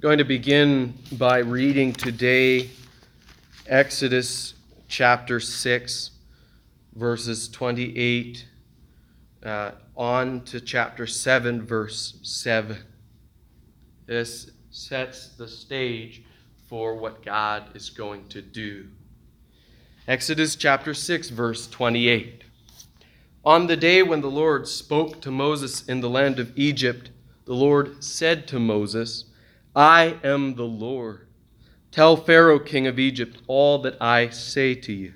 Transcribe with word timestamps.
going 0.00 0.16
to 0.16 0.24
begin 0.24 0.94
by 1.12 1.40
reading 1.40 1.92
today 1.92 2.70
Exodus 3.66 4.54
chapter 4.88 5.38
6, 5.38 6.12
verses 6.94 7.50
28 7.50 8.46
uh, 9.44 9.72
on 9.94 10.40
to 10.46 10.58
chapter 10.58 11.06
7, 11.06 11.66
verse 11.66 12.18
7. 12.22 12.78
This 14.06 14.50
sets 14.70 15.36
the 15.36 15.46
stage 15.46 16.22
for 16.66 16.94
what 16.94 17.22
God 17.22 17.64
is 17.76 17.90
going 17.90 18.26
to 18.28 18.40
do. 18.40 18.86
Exodus 20.08 20.56
chapter 20.56 20.94
6, 20.94 21.28
verse 21.28 21.66
28. 21.66 22.44
On 23.44 23.66
the 23.66 23.76
day 23.76 24.02
when 24.02 24.22
the 24.22 24.30
Lord 24.30 24.66
spoke 24.66 25.20
to 25.20 25.30
Moses 25.30 25.86
in 25.86 26.00
the 26.00 26.08
land 26.08 26.38
of 26.38 26.58
Egypt, 26.58 27.10
the 27.44 27.54
Lord 27.54 28.02
said 28.02 28.48
to 28.48 28.58
Moses, 28.58 29.26
I 29.74 30.18
am 30.24 30.54
the 30.54 30.64
Lord. 30.64 31.28
Tell 31.90 32.16
Pharaoh, 32.16 32.58
king 32.58 32.86
of 32.86 32.98
Egypt, 32.98 33.38
all 33.46 33.78
that 33.82 34.00
I 34.00 34.30
say 34.30 34.74
to 34.76 34.92
you. 34.92 35.14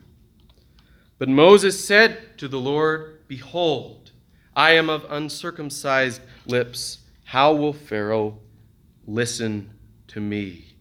But 1.19 1.29
Moses 1.29 1.85
said 1.85 2.37
to 2.39 2.49
the 2.49 2.59
Lord, 2.59 3.27
Behold, 3.29 4.11
I 4.55 4.73
am 4.73 4.91
of 4.91 5.07
uncircumcised 5.09 6.21
lips. 6.47 6.99
How 7.25 7.53
will 7.55 7.73
Pharaoh 7.73 8.39
listen 9.07 9.71
to 10.09 10.21
me? 10.21 10.75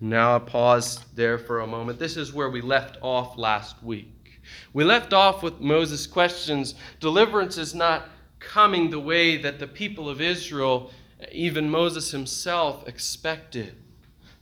Now, 0.00 0.36
I 0.36 0.38
pause 0.38 1.04
there 1.14 1.38
for 1.38 1.60
a 1.60 1.66
moment. 1.66 1.98
This 1.98 2.16
is 2.16 2.32
where 2.32 2.50
we 2.50 2.60
left 2.60 2.98
off 3.02 3.36
last 3.36 3.82
week. 3.82 4.40
We 4.72 4.84
left 4.84 5.12
off 5.12 5.42
with 5.42 5.60
Moses' 5.60 6.06
questions. 6.06 6.74
Deliverance 7.00 7.58
is 7.58 7.74
not 7.74 8.08
coming 8.38 8.90
the 8.90 9.00
way 9.00 9.36
that 9.38 9.58
the 9.58 9.66
people 9.66 10.08
of 10.08 10.20
Israel 10.20 10.92
even 11.32 11.70
Moses 11.70 12.10
himself 12.10 12.86
expected. 12.86 13.74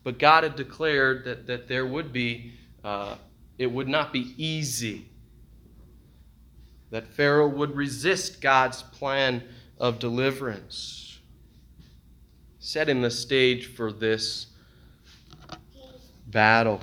But 0.03 0.19
God 0.19 0.45
had 0.45 0.57
declared 0.57 1.25
that, 1.25 1.47
that 1.47 1.69
there 1.69 1.87
would 1.87 2.13
be, 2.13 2.53
uh, 2.85 3.17
it 3.59 3.67
would 3.67 3.89
not 3.89 4.13
be 4.13 4.35
easy. 4.37 5.09
That 6.91 7.09
Pharaoh 7.09 7.49
would 7.49 7.75
resist 7.75 8.41
God's 8.41 8.83
plan 8.83 9.43
of 9.79 9.99
deliverance. 9.99 11.19
Setting 12.59 13.03
the 13.03 13.11
stage 13.11 13.67
for 13.67 13.93
this 13.93 14.47
battle 16.27 16.81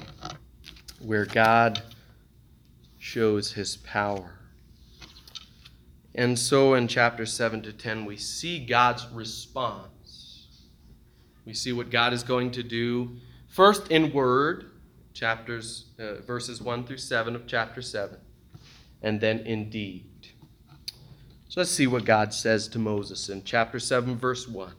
where 0.99 1.25
God 1.25 1.81
shows 2.97 3.51
his 3.53 3.77
power. 3.77 4.39
And 6.15 6.37
so 6.37 6.75
in 6.75 6.87
chapter 6.87 7.25
7 7.25 7.61
to 7.63 7.73
10, 7.73 8.05
we 8.05 8.17
see 8.17 8.63
God's 8.63 9.07
response. 9.07 10.47
We 11.45 11.53
see 11.53 11.73
what 11.73 11.89
God 11.89 12.13
is 12.13 12.23
going 12.23 12.51
to 12.51 12.63
do 12.63 13.17
first 13.47 13.89
in 13.89 14.13
word, 14.13 14.71
chapters, 15.13 15.85
uh, 15.99 16.21
verses 16.21 16.61
1 16.61 16.85
through 16.85 16.97
7 16.97 17.35
of 17.35 17.47
chapter 17.47 17.81
7, 17.81 18.17
and 19.01 19.19
then 19.19 19.39
in 19.39 19.69
deed. 19.69 20.05
So 21.49 21.61
let's 21.61 21.71
see 21.71 21.87
what 21.87 22.05
God 22.05 22.33
says 22.33 22.67
to 22.69 22.79
Moses 22.79 23.29
in 23.29 23.43
chapter 23.43 23.79
7, 23.79 24.17
verse 24.17 24.47
1. 24.47 24.73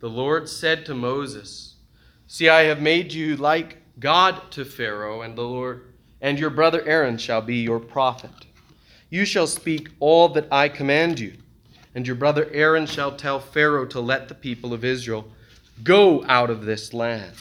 The 0.00 0.08
Lord 0.08 0.48
said 0.48 0.86
to 0.86 0.94
Moses, 0.94 1.76
See, 2.26 2.48
I 2.48 2.62
have 2.62 2.80
made 2.80 3.12
you 3.12 3.36
like 3.36 3.78
God 3.98 4.50
to 4.52 4.64
Pharaoh, 4.64 5.22
and 5.22 5.36
the 5.36 5.42
Lord, 5.42 5.92
and 6.20 6.38
your 6.38 6.50
brother 6.50 6.82
Aaron 6.86 7.18
shall 7.18 7.42
be 7.42 7.56
your 7.56 7.80
prophet. 7.80 8.46
You 9.10 9.24
shall 9.24 9.48
speak 9.48 9.88
all 9.98 10.28
that 10.30 10.46
I 10.52 10.68
command 10.68 11.18
you, 11.18 11.32
and 11.96 12.06
your 12.06 12.14
brother 12.14 12.48
Aaron 12.52 12.86
shall 12.86 13.10
tell 13.10 13.40
Pharaoh 13.40 13.86
to 13.86 14.00
let 14.00 14.28
the 14.28 14.36
people 14.36 14.72
of 14.72 14.84
Israel 14.84 15.28
go 15.82 16.24
out 16.26 16.48
of 16.48 16.64
this 16.64 16.94
land. 16.94 17.32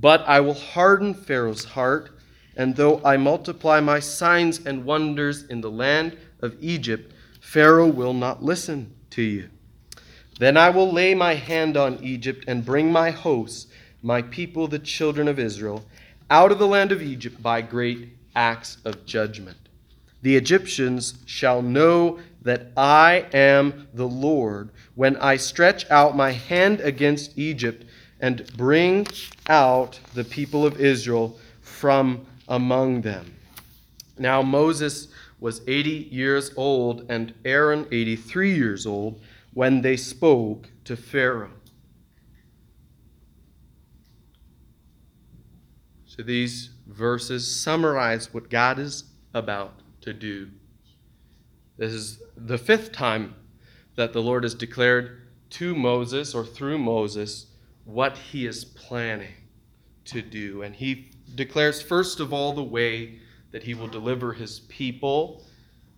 But 0.00 0.26
I 0.26 0.40
will 0.40 0.54
harden 0.54 1.14
Pharaoh's 1.14 1.64
heart, 1.64 2.10
and 2.56 2.74
though 2.74 3.00
I 3.04 3.16
multiply 3.16 3.78
my 3.78 4.00
signs 4.00 4.66
and 4.66 4.84
wonders 4.84 5.44
in 5.44 5.60
the 5.60 5.70
land 5.70 6.18
of 6.40 6.56
Egypt, 6.60 7.12
Pharaoh 7.40 7.86
will 7.86 8.12
not 8.12 8.42
listen 8.42 8.92
to 9.10 9.22
you. 9.22 9.50
Then 10.40 10.56
I 10.56 10.70
will 10.70 10.92
lay 10.92 11.14
my 11.14 11.34
hand 11.34 11.76
on 11.76 12.02
Egypt 12.02 12.44
and 12.48 12.64
bring 12.64 12.90
my 12.90 13.10
hosts, 13.10 13.68
my 14.02 14.20
people, 14.22 14.66
the 14.66 14.80
children 14.80 15.28
of 15.28 15.38
Israel, 15.38 15.84
out 16.28 16.50
of 16.50 16.58
the 16.58 16.66
land 16.66 16.90
of 16.90 17.02
Egypt 17.02 17.40
by 17.40 17.62
great 17.62 18.16
acts 18.34 18.78
of 18.84 19.06
judgment 19.06 19.67
the 20.22 20.36
Egyptians 20.36 21.14
shall 21.26 21.62
know 21.62 22.18
that 22.42 22.72
I 22.76 23.26
am 23.32 23.88
the 23.94 24.06
Lord 24.06 24.70
when 24.94 25.16
I 25.16 25.36
stretch 25.36 25.88
out 25.90 26.16
my 26.16 26.32
hand 26.32 26.80
against 26.80 27.38
Egypt 27.38 27.84
and 28.20 28.50
bring 28.56 29.06
out 29.48 30.00
the 30.14 30.24
people 30.24 30.66
of 30.66 30.80
Israel 30.80 31.38
from 31.60 32.26
among 32.48 33.02
them. 33.02 33.34
Now 34.18 34.42
Moses 34.42 35.08
was 35.38 35.60
80 35.68 36.08
years 36.10 36.50
old 36.56 37.06
and 37.08 37.32
Aaron 37.44 37.86
83 37.92 38.54
years 38.54 38.86
old 38.86 39.20
when 39.54 39.82
they 39.82 39.96
spoke 39.96 40.68
to 40.84 40.96
Pharaoh. 40.96 41.50
So 46.06 46.22
these 46.24 46.70
verses 46.88 47.46
summarize 47.54 48.34
what 48.34 48.50
God 48.50 48.80
is 48.80 49.04
about 49.34 49.74
to 50.00 50.12
do. 50.12 50.50
This 51.76 51.92
is 51.92 52.22
the 52.36 52.58
fifth 52.58 52.92
time 52.92 53.34
that 53.94 54.12
the 54.12 54.22
Lord 54.22 54.42
has 54.42 54.54
declared 54.54 55.22
to 55.50 55.74
Moses 55.74 56.34
or 56.34 56.44
through 56.44 56.78
Moses 56.78 57.46
what 57.84 58.18
he 58.18 58.46
is 58.46 58.64
planning 58.64 59.34
to 60.06 60.22
do. 60.22 60.62
And 60.62 60.74
he 60.74 61.10
declares, 61.34 61.80
first 61.80 62.20
of 62.20 62.32
all, 62.32 62.52
the 62.52 62.62
way 62.62 63.20
that 63.50 63.62
he 63.62 63.74
will 63.74 63.88
deliver 63.88 64.32
his 64.32 64.60
people. 64.60 65.44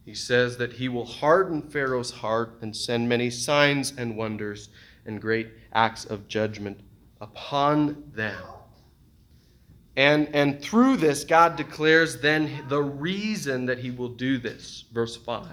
He 0.05 0.15
says 0.15 0.57
that 0.59 0.75
he 0.75 0.89
will 0.89 1.05
harden 1.05 1.63
Pharaoh's 1.63 2.11
heart 2.11 2.59
and 2.63 2.77
send 2.77 3.09
many 3.09 3.31
signs 3.31 3.93
and 3.97 4.17
wonders 4.17 4.69
and 5.07 5.21
great 5.21 5.51
acts 5.73 6.05
of 6.05 6.29
judgment 6.29 6.81
upon 7.21 8.05
them. 8.15 8.41
And, 9.97 10.29
and 10.35 10.63
through 10.63 10.99
this, 10.99 11.25
God 11.25 11.57
declares 11.57 12.21
then 12.21 12.65
the 12.69 12.83
reason 12.83 13.67
that 13.67 13.79
he 13.79 13.91
will 13.91 14.09
do 14.09 14.39
this. 14.39 14.85
Verse 14.93 15.17
5 15.17 15.47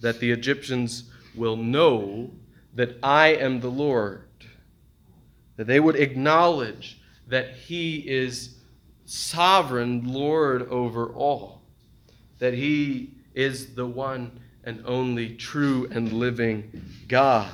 that 0.00 0.18
the 0.18 0.30
Egyptians 0.30 1.10
will 1.34 1.56
know 1.56 2.30
that 2.74 2.96
I 3.02 3.28
am 3.28 3.60
the 3.60 3.70
Lord, 3.70 4.24
that 5.56 5.66
they 5.66 5.78
would 5.78 5.96
acknowledge 5.96 7.00
that 7.26 7.54
he 7.54 7.96
is 8.08 8.56
sovereign 9.04 10.12
Lord 10.12 10.62
over 10.68 11.08
all, 11.08 11.62
that 12.38 12.54
he 12.54 13.14
is 13.34 13.74
the 13.74 13.86
one 13.86 14.40
and 14.64 14.82
only 14.86 15.34
true 15.34 15.88
and 15.90 16.12
living 16.12 16.82
God. 17.08 17.50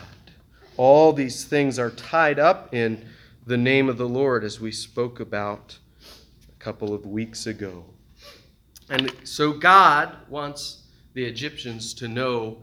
All 0.76 1.12
these 1.12 1.44
things 1.44 1.78
are 1.78 1.90
tied 1.90 2.38
up 2.38 2.74
in 2.74 3.04
the 3.46 3.56
name 3.56 3.88
of 3.88 3.96
the 3.96 4.08
Lord, 4.08 4.42
as 4.42 4.60
we 4.60 4.72
spoke 4.72 5.20
about 5.20 5.78
a 6.48 6.58
couple 6.58 6.92
of 6.92 7.06
weeks 7.06 7.46
ago. 7.46 7.84
And 8.90 9.14
so 9.22 9.52
God 9.52 10.16
wants 10.28 10.82
the 11.14 11.24
Egyptians 11.24 11.94
to 11.94 12.08
know 12.08 12.58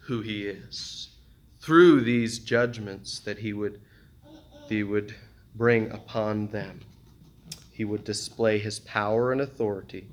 who 0.00 0.20
He 0.20 0.46
is 0.46 1.08
through 1.58 2.02
these 2.02 2.38
judgments 2.38 3.18
that 3.20 3.38
He 3.38 3.54
would, 3.54 3.80
he 4.68 4.82
would 4.82 5.14
bring 5.54 5.90
upon 5.90 6.48
them. 6.48 6.80
He 7.72 7.86
would 7.86 8.04
display 8.04 8.58
His 8.58 8.78
power 8.78 9.32
and 9.32 9.40
authority 9.40 10.06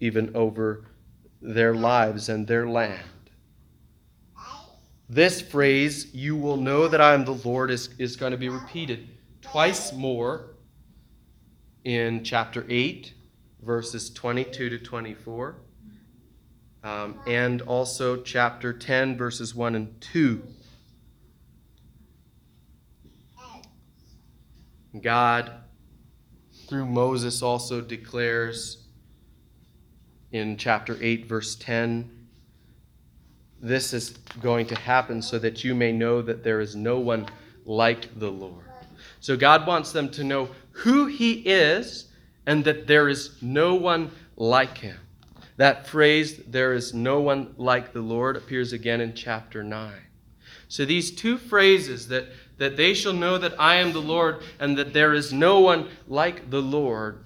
even 0.00 0.30
over 0.36 0.84
their 1.40 1.74
lives 1.74 2.28
and 2.28 2.46
their 2.46 2.68
land. 2.68 3.08
This 5.08 5.40
phrase, 5.40 6.14
you 6.14 6.36
will 6.36 6.56
know 6.58 6.88
that 6.88 7.00
I 7.00 7.14
am 7.14 7.24
the 7.24 7.32
Lord, 7.32 7.70
is, 7.70 7.90
is 7.98 8.16
going 8.16 8.32
to 8.32 8.38
be 8.38 8.48
repeated 8.48 9.08
twice 9.44 9.92
more 9.92 10.56
in 11.84 12.24
chapter 12.24 12.66
8, 12.68 13.12
verses 13.62 14.10
22 14.10 14.70
to 14.70 14.78
24, 14.78 15.56
um, 16.82 17.20
and 17.26 17.62
also 17.62 18.22
chapter 18.22 18.72
10, 18.72 19.16
verses 19.16 19.54
1 19.54 19.74
and 19.74 20.00
2. 20.00 20.42
God, 25.00 25.52
through 26.66 26.86
Moses, 26.86 27.42
also 27.42 27.80
declares 27.80 28.86
in 30.32 30.56
chapter 30.56 30.96
8, 31.00 31.26
verse 31.26 31.54
10 31.56 32.10
this 33.64 33.94
is 33.94 34.10
going 34.42 34.66
to 34.66 34.74
happen 34.74 35.22
so 35.22 35.38
that 35.38 35.64
you 35.64 35.74
may 35.74 35.90
know 35.90 36.20
that 36.20 36.44
there 36.44 36.60
is 36.60 36.76
no 36.76 36.98
one 36.98 37.26
like 37.64 38.18
the 38.18 38.30
Lord. 38.30 38.73
So 39.24 39.38
God 39.38 39.66
wants 39.66 39.90
them 39.90 40.10
to 40.10 40.22
know 40.22 40.50
who 40.72 41.06
He 41.06 41.32
is 41.48 42.08
and 42.44 42.62
that 42.66 42.86
there 42.86 43.08
is 43.08 43.30
no 43.40 43.74
one 43.74 44.10
like 44.36 44.76
Him. 44.76 44.98
That 45.56 45.86
phrase, 45.86 46.42
there 46.46 46.74
is 46.74 46.92
no 46.92 47.20
one 47.20 47.54
like 47.56 47.94
the 47.94 48.02
Lord, 48.02 48.36
appears 48.36 48.74
again 48.74 49.00
in 49.00 49.14
chapter 49.14 49.64
9. 49.64 49.94
So 50.68 50.84
these 50.84 51.10
two 51.10 51.38
phrases 51.38 52.06
that, 52.08 52.26
that 52.58 52.76
they 52.76 52.92
shall 52.92 53.14
know 53.14 53.38
that 53.38 53.58
I 53.58 53.76
am 53.76 53.94
the 53.94 54.02
Lord 54.02 54.42
and 54.60 54.76
that 54.76 54.92
there 54.92 55.14
is 55.14 55.32
no 55.32 55.60
one 55.60 55.88
like 56.06 56.50
the 56.50 56.60
Lord 56.60 57.24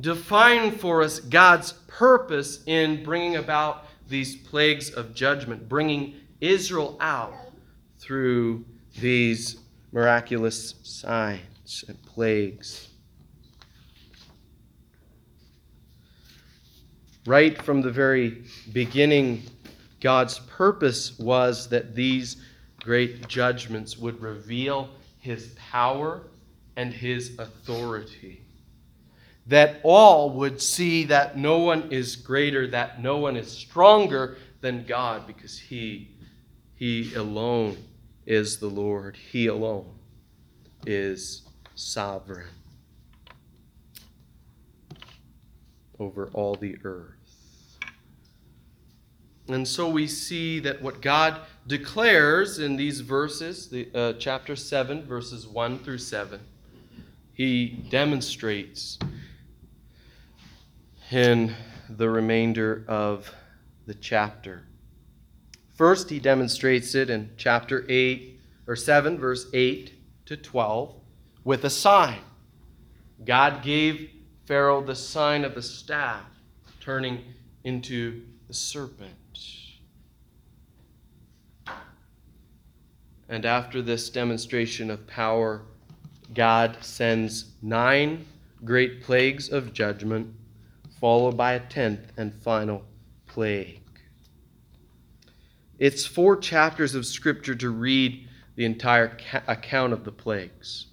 define 0.00 0.70
for 0.70 1.02
us 1.02 1.20
God's 1.20 1.72
purpose 1.86 2.64
in 2.64 3.04
bringing 3.04 3.36
about 3.36 3.84
these 4.08 4.36
plagues 4.36 4.88
of 4.88 5.14
judgment, 5.14 5.68
bringing 5.68 6.14
Israel 6.40 6.96
out 6.98 7.34
through 7.98 8.64
these 8.98 9.58
miraculous 9.92 10.74
signs 10.82 11.84
and 11.88 12.00
plagues. 12.02 12.88
Right 17.26 17.60
from 17.60 17.82
the 17.82 17.90
very 17.90 18.44
beginning, 18.72 19.42
God's 20.00 20.38
purpose 20.40 21.18
was 21.18 21.68
that 21.68 21.94
these 21.94 22.36
great 22.82 23.28
judgments 23.28 23.98
would 23.98 24.20
reveal 24.22 24.88
his 25.18 25.54
power 25.70 26.22
and 26.76 26.92
his 26.92 27.38
authority 27.38 28.42
that 29.48 29.80
all 29.82 30.30
would 30.30 30.60
see 30.60 31.04
that 31.04 31.36
no 31.36 31.58
one 31.58 31.90
is 31.90 32.16
greater, 32.16 32.66
that 32.68 33.02
no 33.02 33.16
one 33.16 33.36
is 33.36 33.50
stronger 33.50 34.36
than 34.60 34.84
God 34.84 35.26
because 35.26 35.58
he 35.58 36.14
he 36.74 37.14
alone 37.14 37.76
is 38.28 38.58
the 38.58 38.68
Lord. 38.68 39.16
He 39.16 39.46
alone 39.46 39.94
is 40.86 41.42
sovereign 41.74 42.46
over 45.98 46.28
all 46.34 46.54
the 46.54 46.76
earth. 46.84 47.14
And 49.48 49.66
so 49.66 49.88
we 49.88 50.06
see 50.06 50.60
that 50.60 50.82
what 50.82 51.00
God 51.00 51.40
declares 51.66 52.58
in 52.58 52.76
these 52.76 53.00
verses, 53.00 53.70
the, 53.70 53.88
uh, 53.94 54.12
chapter 54.18 54.54
7, 54.54 55.04
verses 55.06 55.46
1 55.46 55.78
through 55.78 55.98
7, 55.98 56.38
he 57.32 57.68
demonstrates 57.88 58.98
in 61.10 61.54
the 61.88 62.10
remainder 62.10 62.84
of 62.88 63.32
the 63.86 63.94
chapter. 63.94 64.67
First, 65.78 66.10
he 66.10 66.18
demonstrates 66.18 66.96
it 66.96 67.08
in 67.08 67.30
chapter 67.36 67.86
8 67.88 68.40
or 68.66 68.74
7, 68.74 69.16
verse 69.16 69.46
8 69.54 69.92
to 70.26 70.36
12, 70.36 70.96
with 71.44 71.64
a 71.64 71.70
sign. 71.70 72.18
God 73.24 73.62
gave 73.62 74.10
Pharaoh 74.44 74.84
the 74.84 74.96
sign 74.96 75.44
of 75.44 75.54
the 75.54 75.62
staff 75.62 76.24
turning 76.80 77.22
into 77.62 78.22
the 78.48 78.54
serpent. 78.54 79.12
And 83.28 83.46
after 83.46 83.80
this 83.80 84.10
demonstration 84.10 84.90
of 84.90 85.06
power, 85.06 85.62
God 86.34 86.78
sends 86.80 87.52
nine 87.62 88.26
great 88.64 89.04
plagues 89.04 89.48
of 89.48 89.72
judgment 89.72 90.34
followed 91.00 91.36
by 91.36 91.52
a 91.52 91.60
tenth 91.60 92.10
and 92.16 92.34
final 92.34 92.84
plague. 93.28 93.87
It's 95.78 96.04
four 96.04 96.36
chapters 96.36 96.94
of 96.94 97.06
Scripture 97.06 97.54
to 97.54 97.70
read 97.70 98.28
the 98.56 98.64
entire 98.64 99.16
ca- 99.16 99.42
account 99.46 99.92
of 99.92 100.04
the 100.04 100.12
plagues. 100.12 100.86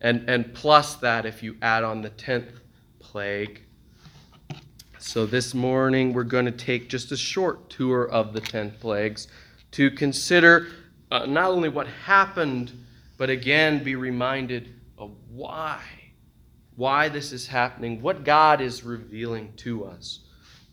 And, 0.00 0.28
and 0.28 0.52
plus 0.54 0.96
that, 0.96 1.26
if 1.26 1.42
you 1.42 1.56
add 1.62 1.84
on 1.84 2.02
the 2.02 2.10
tenth 2.10 2.60
plague. 2.98 3.62
So 4.98 5.26
this 5.26 5.54
morning, 5.54 6.12
we're 6.12 6.24
going 6.24 6.46
to 6.46 6.50
take 6.50 6.88
just 6.88 7.12
a 7.12 7.16
short 7.16 7.70
tour 7.70 8.08
of 8.08 8.32
the 8.32 8.40
ten 8.40 8.72
plagues 8.72 9.28
to 9.72 9.90
consider 9.90 10.68
uh, 11.10 11.26
not 11.26 11.50
only 11.50 11.68
what 11.68 11.86
happened, 11.86 12.72
but 13.16 13.30
again 13.30 13.82
be 13.82 13.94
reminded 13.96 14.74
of 14.96 15.12
why 15.30 15.80
why 16.78 17.08
this 17.08 17.32
is 17.32 17.48
happening, 17.48 18.00
what 18.00 18.22
God 18.22 18.60
is 18.60 18.84
revealing 18.84 19.52
to 19.56 19.84
us 19.84 20.20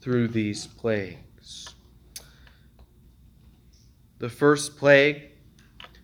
through 0.01 0.27
these 0.27 0.67
plagues. 0.67 1.74
The 4.19 4.29
first 4.29 4.77
plague 4.77 5.23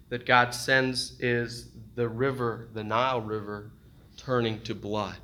that 0.09 0.25
God 0.25 0.53
sends 0.53 1.19
is 1.19 1.69
the 1.95 2.07
river, 2.07 2.67
the 2.73 2.83
Nile 2.83 3.21
River, 3.21 3.71
turning 4.17 4.61
to 4.61 4.75
blood. 4.75 5.15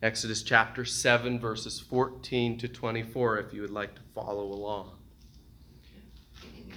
Exodus 0.00 0.42
chapter 0.42 0.84
7, 0.84 1.40
verses 1.40 1.80
14 1.80 2.58
to 2.58 2.68
24, 2.68 3.38
if 3.38 3.52
you 3.52 3.60
would 3.62 3.70
like 3.70 3.94
to 3.94 4.00
follow 4.14 4.44
along. 4.44 4.92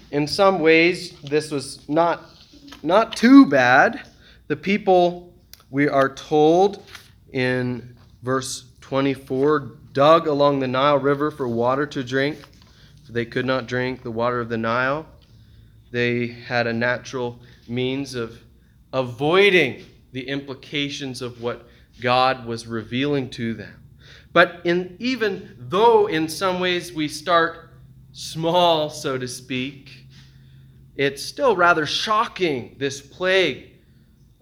In 0.09 0.27
some 0.27 0.59
ways, 0.59 1.19
this 1.21 1.51
was 1.51 1.87
not, 1.87 2.23
not 2.83 3.15
too 3.15 3.45
bad 3.45 4.01
the 4.51 4.57
people, 4.57 5.33
we 5.69 5.87
are 5.87 6.13
told 6.13 6.83
in 7.31 7.95
verse 8.21 8.65
24, 8.81 9.77
dug 9.93 10.27
along 10.27 10.59
the 10.59 10.67
Nile 10.67 10.99
River 10.99 11.31
for 11.31 11.47
water 11.47 11.85
to 11.85 12.03
drink, 12.03 12.37
they 13.11 13.25
could 13.25 13.45
not 13.45 13.67
drink 13.67 14.03
the 14.03 14.11
water 14.11 14.39
of 14.39 14.49
the 14.49 14.57
Nile. 14.57 15.05
They 15.91 16.27
had 16.27 16.65
a 16.65 16.73
natural 16.73 17.39
means 17.67 18.15
of 18.15 18.39
avoiding 18.93 19.83
the 20.13 20.27
implications 20.27 21.21
of 21.21 21.41
what 21.41 21.67
God 21.99 22.45
was 22.45 22.67
revealing 22.67 23.29
to 23.31 23.53
them. 23.53 23.83
But 24.33 24.61
in, 24.63 24.95
even 24.99 25.55
though 25.59 26.07
in 26.07 26.29
some 26.29 26.59
ways 26.59 26.93
we 26.93 27.09
start 27.09 27.69
small, 28.13 28.89
so 28.89 29.17
to 29.17 29.27
speak, 29.27 30.05
it's 30.95 31.23
still 31.23 31.55
rather 31.55 31.85
shocking, 31.85 32.75
this 32.79 33.01
plague 33.01 33.71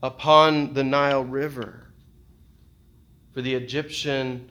upon 0.03 0.73
the 0.73 0.83
Nile 0.83 1.23
River. 1.23 1.87
For 3.33 3.41
the 3.41 3.55
Egyptian 3.55 4.49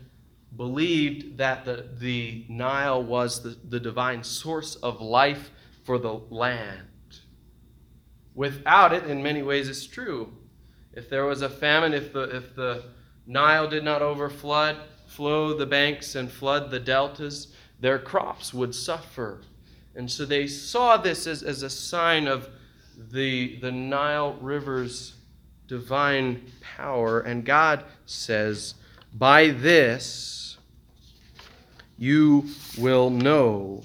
believed 0.56 1.38
that 1.38 1.64
the, 1.64 1.88
the 1.98 2.44
Nile 2.48 3.02
was 3.02 3.42
the, 3.42 3.56
the 3.68 3.80
divine 3.80 4.22
source 4.24 4.76
of 4.76 5.00
life 5.00 5.50
for 5.84 5.98
the 5.98 6.14
land. 6.30 6.86
Without 8.34 8.92
it, 8.92 9.04
in 9.04 9.22
many 9.22 9.42
ways, 9.42 9.68
it's 9.68 9.86
true. 9.86 10.32
If 10.92 11.10
there 11.10 11.26
was 11.26 11.42
a 11.42 11.48
famine, 11.48 11.92
if 11.92 12.12
the, 12.12 12.36
if 12.36 12.54
the 12.54 12.84
Nile 13.26 13.68
did 13.68 13.84
not 13.84 14.00
overflood, 14.02 14.78
flow 15.06 15.56
the 15.56 15.66
banks 15.66 16.14
and 16.14 16.30
flood 16.30 16.70
the 16.70 16.80
deltas, 16.80 17.54
their 17.80 17.98
crops 17.98 18.52
would 18.52 18.74
suffer. 18.74 19.42
And 19.94 20.10
so 20.10 20.24
they 20.24 20.46
saw 20.46 20.96
this 20.96 21.26
as, 21.26 21.42
as 21.42 21.62
a 21.62 21.70
sign 21.70 22.26
of 22.26 22.48
the, 23.10 23.58
the 23.60 23.72
Nile 23.72 24.34
River's 24.40 25.14
divine 25.66 26.50
power. 26.60 27.20
And 27.20 27.44
God 27.44 27.84
says, 28.06 28.74
By 29.18 29.48
this 29.48 30.58
you 31.96 32.46
will 32.78 33.10
know 33.10 33.82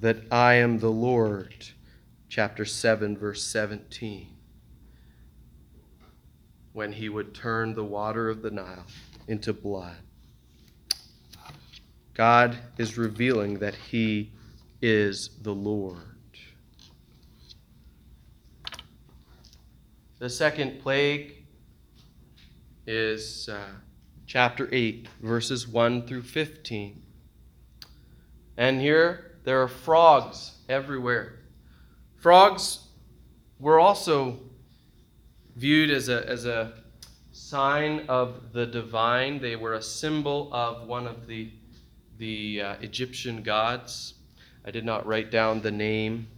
that 0.00 0.16
I 0.32 0.54
am 0.54 0.80
the 0.80 0.90
Lord. 0.90 1.54
Chapter 2.28 2.64
7, 2.64 3.16
verse 3.16 3.44
17. 3.44 4.26
When 6.72 6.90
he 6.90 7.08
would 7.08 7.34
turn 7.34 7.74
the 7.74 7.84
water 7.84 8.28
of 8.28 8.42
the 8.42 8.50
Nile 8.50 8.86
into 9.28 9.52
blood. 9.52 9.98
God 12.14 12.58
is 12.78 12.98
revealing 12.98 13.60
that 13.60 13.76
he 13.76 14.32
is 14.80 15.30
the 15.42 15.54
Lord. 15.54 15.98
The 20.18 20.28
second 20.28 20.80
plague 20.80 21.44
is 22.88 23.48
uh, 23.48 23.68
chapter 24.26 24.68
8, 24.72 25.08
verses 25.20 25.66
1 25.66 26.06
through 26.06 26.22
15. 26.22 27.02
And 28.56 28.80
here 28.80 29.38
there 29.44 29.62
are 29.62 29.68
frogs 29.68 30.52
everywhere. 30.68 31.40
Frogs 32.16 32.80
were 33.58 33.80
also 33.80 34.38
viewed 35.56 35.90
as 35.90 36.08
a, 36.08 36.28
as 36.28 36.46
a 36.46 36.72
sign 37.32 38.06
of 38.08 38.52
the 38.52 38.66
divine. 38.66 39.40
They 39.40 39.56
were 39.56 39.74
a 39.74 39.82
symbol 39.82 40.48
of 40.52 40.86
one 40.86 41.06
of 41.06 41.26
the, 41.26 41.50
the 42.18 42.62
uh, 42.62 42.74
Egyptian 42.80 43.42
gods. 43.42 44.14
I 44.64 44.70
did 44.70 44.84
not 44.84 45.06
write 45.06 45.30
down 45.30 45.60
the 45.60 45.70
name 45.70 46.28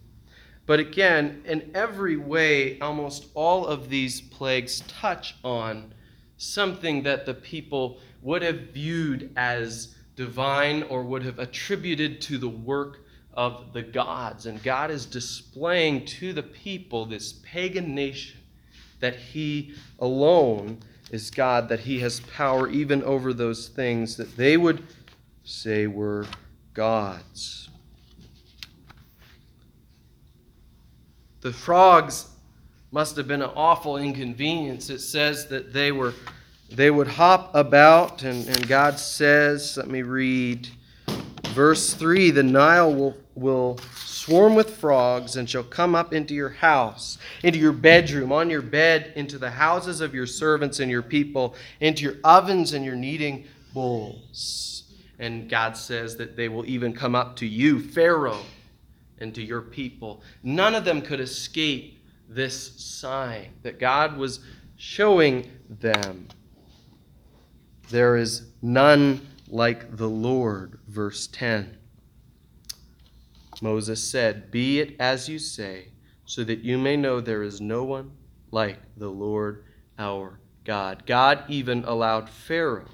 but 0.66 0.80
again, 0.80 1.42
in 1.44 1.70
every 1.74 2.16
way, 2.16 2.78
almost 2.80 3.26
all 3.34 3.66
of 3.66 3.90
these 3.90 4.20
plagues 4.20 4.82
touch 4.88 5.36
on 5.44 5.92
something 6.44 7.02
that 7.02 7.26
the 7.26 7.34
people 7.34 7.98
would 8.22 8.42
have 8.42 8.70
viewed 8.72 9.30
as 9.36 9.94
divine 10.16 10.82
or 10.84 11.02
would 11.02 11.22
have 11.22 11.38
attributed 11.38 12.20
to 12.22 12.38
the 12.38 12.48
work 12.48 13.00
of 13.32 13.72
the 13.72 13.82
gods. 13.82 14.46
And 14.46 14.62
God 14.62 14.90
is 14.90 15.06
displaying 15.06 16.04
to 16.06 16.32
the 16.32 16.42
people, 16.42 17.04
this 17.04 17.34
pagan 17.42 17.94
nation, 17.94 18.40
that 19.00 19.16
He 19.16 19.74
alone 19.98 20.78
is 21.10 21.30
God, 21.30 21.68
that 21.68 21.80
He 21.80 22.00
has 22.00 22.20
power 22.20 22.68
even 22.68 23.02
over 23.02 23.32
those 23.32 23.68
things 23.68 24.16
that 24.16 24.36
they 24.36 24.56
would 24.56 24.82
say 25.42 25.86
were 25.86 26.26
gods. 26.72 27.68
The 31.40 31.52
frogs 31.52 32.28
must 32.94 33.16
have 33.16 33.26
been 33.26 33.42
an 33.42 33.50
awful 33.56 33.96
inconvenience. 33.96 34.88
It 34.88 35.00
says 35.00 35.48
that 35.48 35.72
they 35.72 35.90
were 35.90 36.14
they 36.70 36.92
would 36.92 37.08
hop 37.08 37.52
about 37.52 38.22
and, 38.22 38.46
and 38.46 38.68
God 38.68 39.00
says, 39.00 39.76
let 39.76 39.88
me 39.88 40.02
read 40.02 40.68
verse 41.48 41.92
3 41.94 42.30
the 42.30 42.44
Nile 42.44 42.94
will, 42.94 43.16
will 43.34 43.78
swarm 43.96 44.54
with 44.54 44.76
frogs 44.76 45.34
and 45.34 45.50
shall 45.50 45.64
come 45.64 45.96
up 45.96 46.12
into 46.12 46.34
your 46.34 46.50
house, 46.50 47.18
into 47.42 47.58
your 47.58 47.72
bedroom, 47.72 48.30
on 48.30 48.48
your 48.48 48.62
bed, 48.62 49.12
into 49.16 49.38
the 49.38 49.50
houses 49.50 50.00
of 50.00 50.14
your 50.14 50.26
servants 50.26 50.78
and 50.78 50.88
your 50.88 51.02
people, 51.02 51.56
into 51.80 52.04
your 52.04 52.16
ovens 52.22 52.74
and 52.74 52.84
your 52.84 52.94
kneading 52.94 53.44
bowls. 53.72 54.84
And 55.18 55.50
God 55.50 55.76
says 55.76 56.16
that 56.18 56.36
they 56.36 56.48
will 56.48 56.64
even 56.66 56.92
come 56.92 57.16
up 57.16 57.34
to 57.36 57.46
you, 57.46 57.80
Pharaoh, 57.80 58.44
and 59.18 59.34
to 59.34 59.42
your 59.42 59.62
people. 59.62 60.22
None 60.44 60.76
of 60.76 60.84
them 60.84 61.02
could 61.02 61.18
escape 61.18 61.98
this 62.28 62.80
sign 62.80 63.50
that 63.62 63.78
God 63.78 64.16
was 64.16 64.40
showing 64.76 65.50
them. 65.68 66.28
There 67.90 68.16
is 68.16 68.48
none 68.62 69.26
like 69.48 69.96
the 69.96 70.08
Lord. 70.08 70.78
Verse 70.88 71.26
10. 71.28 71.78
Moses 73.60 74.02
said, 74.02 74.50
Be 74.50 74.80
it 74.80 74.96
as 74.98 75.28
you 75.28 75.38
say, 75.38 75.88
so 76.24 76.44
that 76.44 76.60
you 76.60 76.78
may 76.78 76.96
know 76.96 77.20
there 77.20 77.42
is 77.42 77.60
no 77.60 77.84
one 77.84 78.12
like 78.50 78.78
the 78.96 79.08
Lord 79.08 79.64
our 79.98 80.38
God. 80.64 81.04
God 81.06 81.44
even 81.48 81.84
allowed 81.84 82.28
Pharaoh 82.28 82.88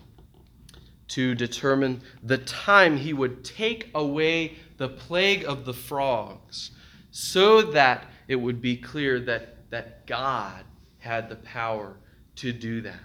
to 1.08 1.34
determine 1.34 2.02
the 2.22 2.38
time 2.38 2.96
he 2.96 3.12
would 3.12 3.44
take 3.44 3.90
away 3.94 4.56
the 4.76 4.88
plague 4.88 5.44
of 5.44 5.64
the 5.64 5.74
frogs 5.74 6.70
so 7.10 7.62
that 7.62 8.06
it 8.30 8.40
would 8.40 8.62
be 8.62 8.76
clear 8.76 9.18
that, 9.18 9.68
that 9.70 10.06
God 10.06 10.62
had 10.98 11.28
the 11.28 11.34
power 11.34 11.96
to 12.36 12.52
do 12.52 12.80
that. 12.82 13.00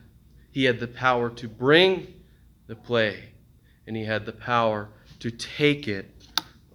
He 0.51 0.65
had 0.65 0.79
the 0.79 0.87
power 0.87 1.31
to 1.31 1.47
bring 1.47 2.13
the 2.67 2.75
plague, 2.75 3.31
and 3.87 3.97
he 3.97 4.05
had 4.05 4.27
the 4.27 4.31
power 4.31 4.87
to 5.21 5.31
take 5.31 5.87
it 5.87 6.11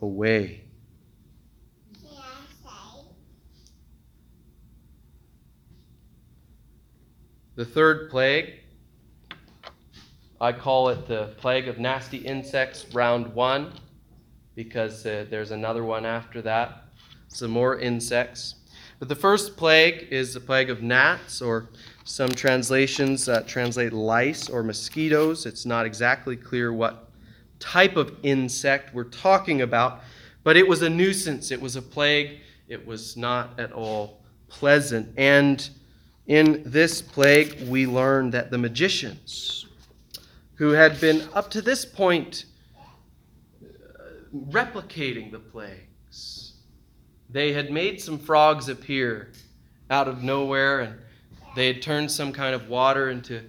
away. 0.03 0.65
The 7.55 7.65
third 7.65 8.11
plague, 8.11 8.55
I 10.41 10.51
call 10.51 10.89
it 10.89 11.07
the 11.07 11.35
plague 11.37 11.69
of 11.69 11.79
nasty 11.79 12.17
insects, 12.17 12.93
round 12.93 13.33
one, 13.33 13.75
because 14.57 15.07
uh, 15.07 15.27
there's 15.31 15.53
another 15.53 15.85
one 15.85 16.05
after 16.05 16.43
that. 16.43 16.90
Some 17.31 17.51
more 17.53 17.79
insects. 17.79 18.57
But 18.99 19.09
the 19.09 19.15
first 19.17 19.57
plague 19.57 20.09
is 20.11 20.35
the 20.35 20.41
plague 20.41 20.69
of 20.69 20.83
gnats, 20.83 21.41
or 21.41 21.69
some 22.05 22.29
translations 22.29 23.29
uh, 23.29 23.43
translate 23.47 23.95
lice 23.95 24.51
or 24.51 24.63
mosquitoes. 24.63 25.47
It's 25.47 25.65
not 25.65 25.87
exactly 25.87 26.37
clear 26.37 26.73
what 26.73 27.09
type 27.61 27.97
of 27.97 28.15
insect 28.23 28.93
we're 28.93 29.05
talking 29.05 29.63
about, 29.63 30.03
but 30.43 30.57
it 30.57 30.69
was 30.69 30.83
a 30.83 30.91
nuisance. 30.91 31.51
It 31.51 31.61
was 31.61 31.77
a 31.77 31.83
plague. 31.83 32.41
It 32.69 32.87
was 32.87 33.17
not 33.17 33.59
at 33.59 33.73
all 33.73 34.21
pleasant. 34.49 35.15
And 35.17 35.67
in 36.27 36.63
this 36.67 37.01
plague, 37.01 37.69
we 37.69 37.87
learn 37.87 38.31
that 38.33 38.51
the 38.51 38.59
magicians, 38.59 39.67
who 40.57 40.71
had 40.71 41.01
been 41.01 41.27
up 41.33 41.51
to 41.53 41.63
this 41.63 41.87
point 41.87 42.45
uh, 43.63 43.67
replicating 44.35 45.31
the 45.31 45.39
plagues, 45.39 45.90
they 47.33 47.53
had 47.53 47.71
made 47.71 48.01
some 48.01 48.19
frogs 48.19 48.69
appear 48.69 49.31
out 49.89 50.09
of 50.09 50.23
nowhere, 50.23 50.81
and 50.81 50.95
they 51.55 51.67
had 51.67 51.83
turned 51.83 52.11
some 52.11 52.33
kind 52.33 52.55
of 52.55 52.69
water 52.69 53.11
into 53.11 53.43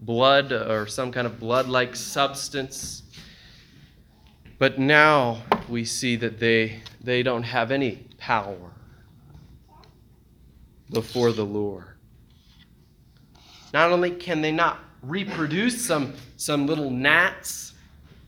blood 0.00 0.52
or 0.52 0.86
some 0.86 1.12
kind 1.12 1.26
of 1.26 1.38
blood 1.38 1.68
like 1.68 1.94
substance. 1.96 3.02
But 4.58 4.78
now 4.78 5.42
we 5.68 5.84
see 5.84 6.16
that 6.16 6.38
they, 6.38 6.80
they 7.02 7.22
don't 7.22 7.42
have 7.42 7.70
any 7.70 8.06
power 8.18 8.72
before 10.90 11.32
the 11.32 11.44
Lord. 11.44 11.84
Not 13.72 13.92
only 13.92 14.10
can 14.10 14.40
they 14.40 14.52
not 14.52 14.80
reproduce 15.02 15.84
some, 15.84 16.14
some 16.36 16.66
little 16.66 16.90
gnats, 16.90 17.74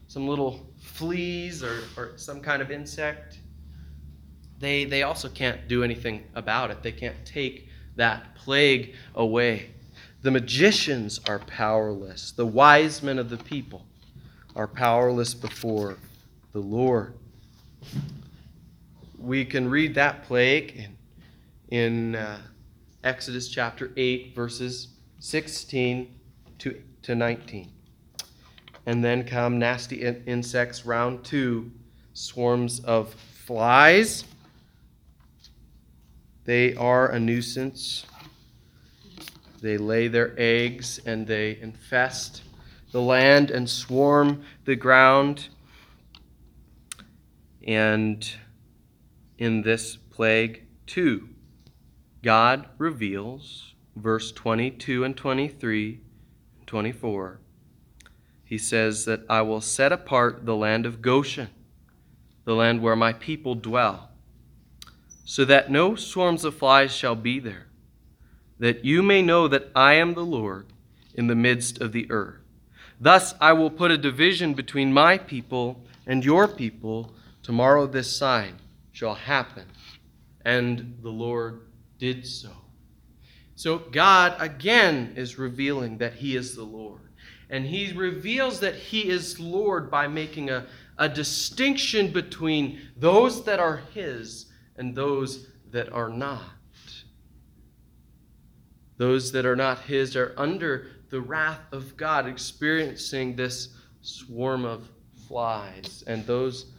some 0.09 0.29
little 0.29 0.67
fleas, 0.79 1.63
or, 1.63 1.83
or 1.97 2.13
some 2.17 2.41
kind 2.41 2.61
of 2.61 2.71
insect, 2.71 3.40
they, 4.61 4.85
they 4.85 5.03
also 5.03 5.29
can't 5.29 5.67
do 5.69 5.83
anything 5.83 6.23
about 6.35 6.71
it. 6.71 6.83
They 6.83 6.93
can't 6.93 7.17
take 7.25 7.69
that 7.97 8.35
plague 8.37 8.95
away. 9.15 9.71
The 10.23 10.31
magicians 10.31 11.19
are 11.27 11.39
powerless. 11.39 12.33
The 12.33 12.47
wise 12.47 13.03
men 13.03 13.19
of 13.19 13.31
the 13.31 13.39
people 13.39 13.87
are 14.55 14.67
powerless 14.67 15.33
before 15.33 15.97
the 16.53 16.61
Lord. 16.61 17.15
We 19.19 19.47
can 19.47 19.69
read 19.69 19.95
that 19.95 20.25
plague 20.25 20.89
in, 21.71 21.77
in 21.79 22.15
uh, 22.17 22.41
Exodus 23.03 23.49
chapter 23.49 23.93
8, 23.97 24.35
verses 24.35 24.89
16 25.21 26.15
to, 26.59 26.83
to 27.03 27.15
19. 27.15 27.71
And 28.85 29.03
then 29.03 29.25
come 29.25 29.59
nasty 29.59 30.03
in- 30.03 30.23
insects, 30.27 30.85
round 30.85 31.25
two, 31.25 31.71
swarms 32.13 32.81
of 32.81 33.15
flies. 33.15 34.25
They 36.45 36.75
are 36.75 37.09
a 37.09 37.21
nuisance. 37.21 38.07
They 39.61 39.77
lay 39.77 40.09
their 40.09 40.35
eggs 40.39 41.01
and 41.05 41.27
they 41.27 41.59
infest 41.61 42.43
the 42.93 43.03
land 43.03 43.51
and 43.51 43.69
swarm 43.69 44.43
the 44.65 44.77
ground. 44.77 45.49
And 47.67 48.29
in 49.39 49.63
this 49.63 49.97
plague, 49.97 50.65
too, 50.87 51.29
God 52.23 52.69
reveals 52.79 53.75
verse 53.97 54.33
22 54.33 55.05
and 55.05 55.17
23 55.17 56.01
and 56.59 56.67
24, 56.67 57.41
he 58.45 58.59
says 58.59 59.05
that 59.05 59.21
I 59.29 59.43
will 59.43 59.61
set 59.61 59.93
apart 59.93 60.45
the 60.45 60.57
land 60.57 60.87
of 60.87 61.01
Goshen, 61.01 61.49
the 62.45 62.55
land 62.55 62.83
where 62.83 62.97
my 62.97 63.13
people 63.13 63.55
dwell, 63.55 64.10
so 65.31 65.45
that 65.45 65.71
no 65.71 65.95
swarms 65.95 66.45
of 66.45 66.57
flies 66.57 66.91
shall 66.91 67.15
be 67.15 67.39
there, 67.39 67.69
that 68.59 68.85
you 68.85 69.01
may 69.01 69.23
know 69.23 69.47
that 69.47 69.71
I 69.77 69.95
am 69.95 70.15
the 70.15 70.25
Lord 70.25 70.67
in 71.15 71.29
the 71.29 71.37
midst 71.37 71.81
of 71.81 71.93
the 71.93 72.11
earth. 72.11 72.41
Thus 73.01 73.33
I 73.41 73.53
will 73.53 73.71
put 73.71 73.93
a 73.93 73.97
division 73.97 74.55
between 74.55 74.93
my 74.93 75.19
people 75.19 75.85
and 76.05 76.25
your 76.25 76.49
people. 76.49 77.13
Tomorrow 77.45 77.87
this 77.87 78.17
sign 78.17 78.57
shall 78.91 79.15
happen. 79.15 79.67
And 80.45 80.99
the 81.01 81.11
Lord 81.11 81.61
did 82.01 82.27
so. 82.27 82.51
So 83.55 83.79
God 83.79 84.35
again 84.41 85.13
is 85.15 85.39
revealing 85.39 85.99
that 85.99 86.15
He 86.15 86.35
is 86.35 86.57
the 86.57 86.65
Lord. 86.65 87.03
And 87.49 87.65
He 87.65 87.93
reveals 87.93 88.59
that 88.59 88.75
He 88.75 89.09
is 89.09 89.39
Lord 89.39 89.93
by 89.93 90.09
making 90.09 90.51
a, 90.51 90.67
a 90.99 91.09
distinction 91.09 92.11
between 92.11 92.81
those 92.97 93.45
that 93.45 93.61
are 93.61 93.83
His 93.95 94.47
and 94.81 94.95
those 94.95 95.47
that 95.71 95.93
are 95.93 96.09
not. 96.09 96.41
Those 98.97 99.31
that 99.33 99.47
are 99.47 99.55
not 99.55 99.81
His 99.81 100.17
are 100.17 100.35
under 100.37 100.89
the 101.11 101.21
wrath 101.21 101.61
of 101.71 101.97
God, 101.97 102.27
experiencing 102.27 103.37
this 103.37 103.69
swarm 104.03 104.65
of 104.65 104.89
flies. 105.29 106.03
And 106.07 106.27
those 106.27 106.73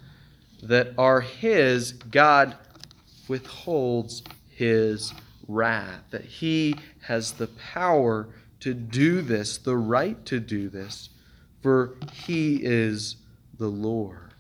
that 0.64 0.94
are 0.98 1.22
His, 1.22 1.94
God 1.94 2.58
withholds 3.28 4.24
His 4.50 5.14
wrath, 5.48 6.02
that 6.10 6.26
he 6.26 6.76
has 7.02 7.34
the 7.34 7.48
power 7.48 8.30
to 8.62 8.74
do 8.74 9.22
this, 9.22 9.58
the 9.58 9.78
right 9.78 10.26
to 10.26 10.40
do 10.40 10.70
this, 10.70 11.10
for 11.62 11.96
he 12.14 12.58
is 12.64 13.18
the 13.58 13.68
Lord. 13.68 14.31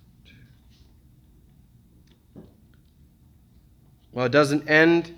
Well, 4.11 4.25
it 4.25 4.31
doesn't 4.31 4.69
end 4.69 5.15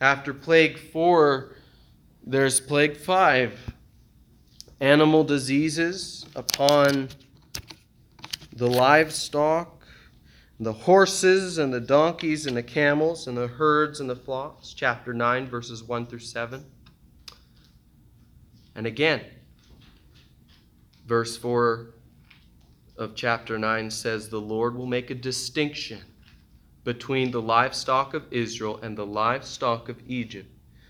after 0.00 0.32
plague 0.32 0.78
four, 0.78 1.56
there's 2.24 2.60
plague 2.60 2.96
five. 2.96 3.74
Animal 4.80 5.24
diseases 5.24 6.24
upon 6.36 7.08
the 8.52 8.68
livestock 8.68 9.78
the 10.60 10.72
horses 10.72 11.58
and 11.58 11.72
the 11.72 11.80
donkeys 11.80 12.46
and 12.46 12.56
the 12.56 12.62
camels 12.62 13.28
and 13.28 13.36
the 13.36 13.46
herds 13.46 14.00
and 14.00 14.10
the 14.10 14.16
flocks, 14.16 14.72
chapter 14.72 15.14
9, 15.14 15.46
verses 15.46 15.84
1 15.84 16.06
through 16.06 16.18
7. 16.18 16.64
And 18.74 18.86
again, 18.86 19.20
verse 21.06 21.36
4 21.36 21.94
of 22.96 23.14
chapter 23.14 23.56
9 23.56 23.90
says, 23.90 24.28
The 24.28 24.40
Lord 24.40 24.74
will 24.74 24.86
make 24.86 25.10
a 25.10 25.14
distinction 25.14 26.00
between 26.84 27.30
the 27.30 27.42
livestock 27.42 28.14
of 28.14 28.24
Israel 28.30 28.78
and 28.82 28.96
the 28.96 29.06
livestock 29.06 29.88
of 29.88 30.00
Egypt, 30.06 30.48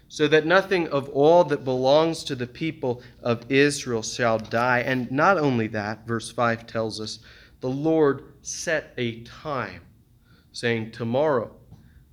so 0.09 0.29
that 0.29 0.47
nothing 0.47 0.89
of 0.89 1.09
all 1.11 1.45
that 1.45 1.65
belongs 1.65 2.25
to 2.25 2.35
the 2.35 2.47
people 2.47 3.03
of 3.23 3.45
Israel 3.51 4.03
shall 4.03 4.39
die. 4.39 4.81
And 4.81 5.11
not 5.11 5.39
only 5.39 5.67
that, 5.69 6.07
verse 6.07 6.31
5 6.31 6.67
tells 6.67 7.01
us, 7.01 7.19
the 7.61 7.69
Lord 7.69 8.33
set 8.43 8.95
a 8.97 9.21
time, 9.23 9.83
saying, 10.53 10.93
Tomorrow 10.93 11.51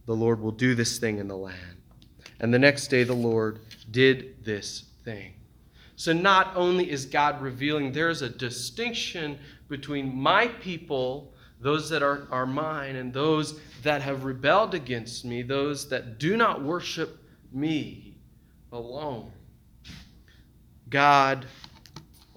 the 0.06 0.16
Lord 0.16 0.42
will 0.42 0.52
do 0.52 0.76
this 0.76 0.98
thing 0.98 1.20
in 1.20 1.28
the 1.28 1.38
land. 1.38 1.78
And 2.40 2.54
the 2.54 2.60
next 2.60 2.88
day 2.88 3.04
the 3.04 3.14
Lord 3.14 3.60
did 3.92 4.44
this 4.44 4.86
thing. 5.04 5.34
So 5.96 6.12
not 6.12 6.52
only 6.56 6.90
is 6.90 7.06
God 7.06 7.42
revealing 7.42 7.92
there's 7.92 8.22
a 8.22 8.30
distinction 8.30 9.40
between 9.70 10.14
my 10.14 10.48
people, 10.48 11.34
those 11.66 11.90
that 11.90 12.04
are, 12.04 12.28
are 12.30 12.46
mine, 12.46 12.96
and 12.96 13.12
those 13.12 13.60
that 13.82 14.00
have 14.04 14.24
rebelled 14.24 14.76
against 14.76 15.26
me, 15.26 15.42
those 15.42 15.90
that 15.90 16.20
do 16.20 16.38
not 16.38 16.62
worship 16.62 17.18
me 17.52 18.20
alone. 18.72 19.32
God 20.92 21.48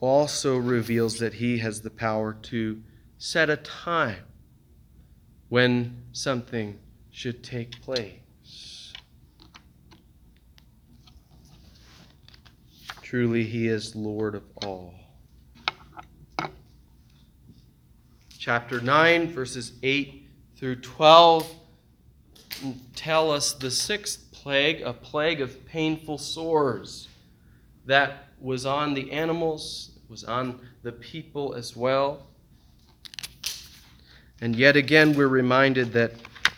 also 0.01 0.57
reveals 0.57 1.19
that 1.19 1.35
He 1.35 1.59
has 1.59 1.83
the 1.83 1.91
power 1.91 2.39
to 2.45 2.83
set 3.19 3.51
a 3.51 3.59
time 3.59 4.25
when 5.51 6.05
something 6.13 6.79
should 7.11 7.45
take 7.45 7.83
place. 7.83 8.95
Truly, 13.03 13.45
He 13.45 13.69
is 13.69 13.95
Lord 13.95 14.35
of 14.35 14.45
all. 14.65 14.95
Chapter 18.49 18.81
9, 18.81 19.31
verses 19.35 19.73
8 19.83 20.27
through 20.57 20.77
12 20.77 21.55
tell 22.97 23.31
us 23.31 23.53
the 23.53 23.71
sixth 23.71 24.33
plague, 24.33 24.81
a 24.81 24.95
plague 24.95 25.43
of 25.43 25.67
painful 25.67 26.17
sores 26.17 27.09
that 27.85 28.29
was 28.41 28.65
on 28.65 28.95
the 28.95 29.13
animals, 29.13 29.91
was 30.09 30.25
on 30.25 30.61
the 30.83 30.93
people 30.93 31.53
as 31.57 31.77
well. 31.77 32.27
And 34.41 34.57
yet 34.57 34.77
again, 34.77 35.15
we're 35.15 35.29
reminded 35.29 35.93
that, 35.93 36.13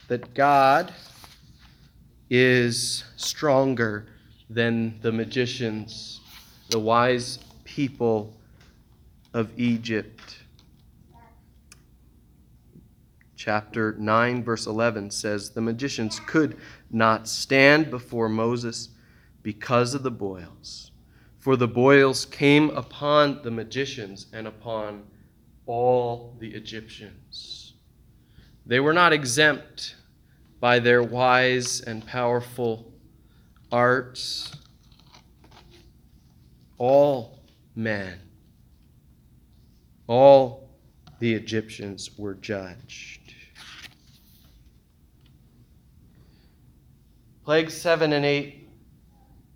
that 0.06 0.32
God 0.32 0.94
is 2.30 3.02
stronger 3.16 4.06
than 4.48 5.00
the 5.00 5.10
magicians, 5.10 6.20
the 6.68 6.78
wise 6.78 7.40
people 7.64 8.32
of 9.34 9.50
Egypt. 9.58 10.39
Chapter 13.40 13.94
9, 13.98 14.44
verse 14.44 14.66
11 14.66 15.10
says 15.12 15.48
The 15.48 15.62
magicians 15.62 16.20
could 16.20 16.58
not 16.90 17.26
stand 17.26 17.90
before 17.90 18.28
Moses 18.28 18.90
because 19.42 19.94
of 19.94 20.02
the 20.02 20.10
boils. 20.10 20.90
For 21.38 21.56
the 21.56 21.66
boils 21.66 22.26
came 22.26 22.68
upon 22.68 23.40
the 23.42 23.50
magicians 23.50 24.26
and 24.34 24.46
upon 24.46 25.04
all 25.64 26.36
the 26.38 26.50
Egyptians. 26.50 27.72
They 28.66 28.78
were 28.78 28.92
not 28.92 29.14
exempt 29.14 29.96
by 30.60 30.78
their 30.78 31.02
wise 31.02 31.80
and 31.80 32.06
powerful 32.06 32.92
arts. 33.72 34.52
All 36.76 37.38
men, 37.74 38.20
all 40.06 40.68
the 41.20 41.32
Egyptians 41.32 42.18
were 42.18 42.34
judged. 42.34 43.19
Plague 47.44 47.70
7 47.70 48.12
and 48.12 48.24
8, 48.24 48.68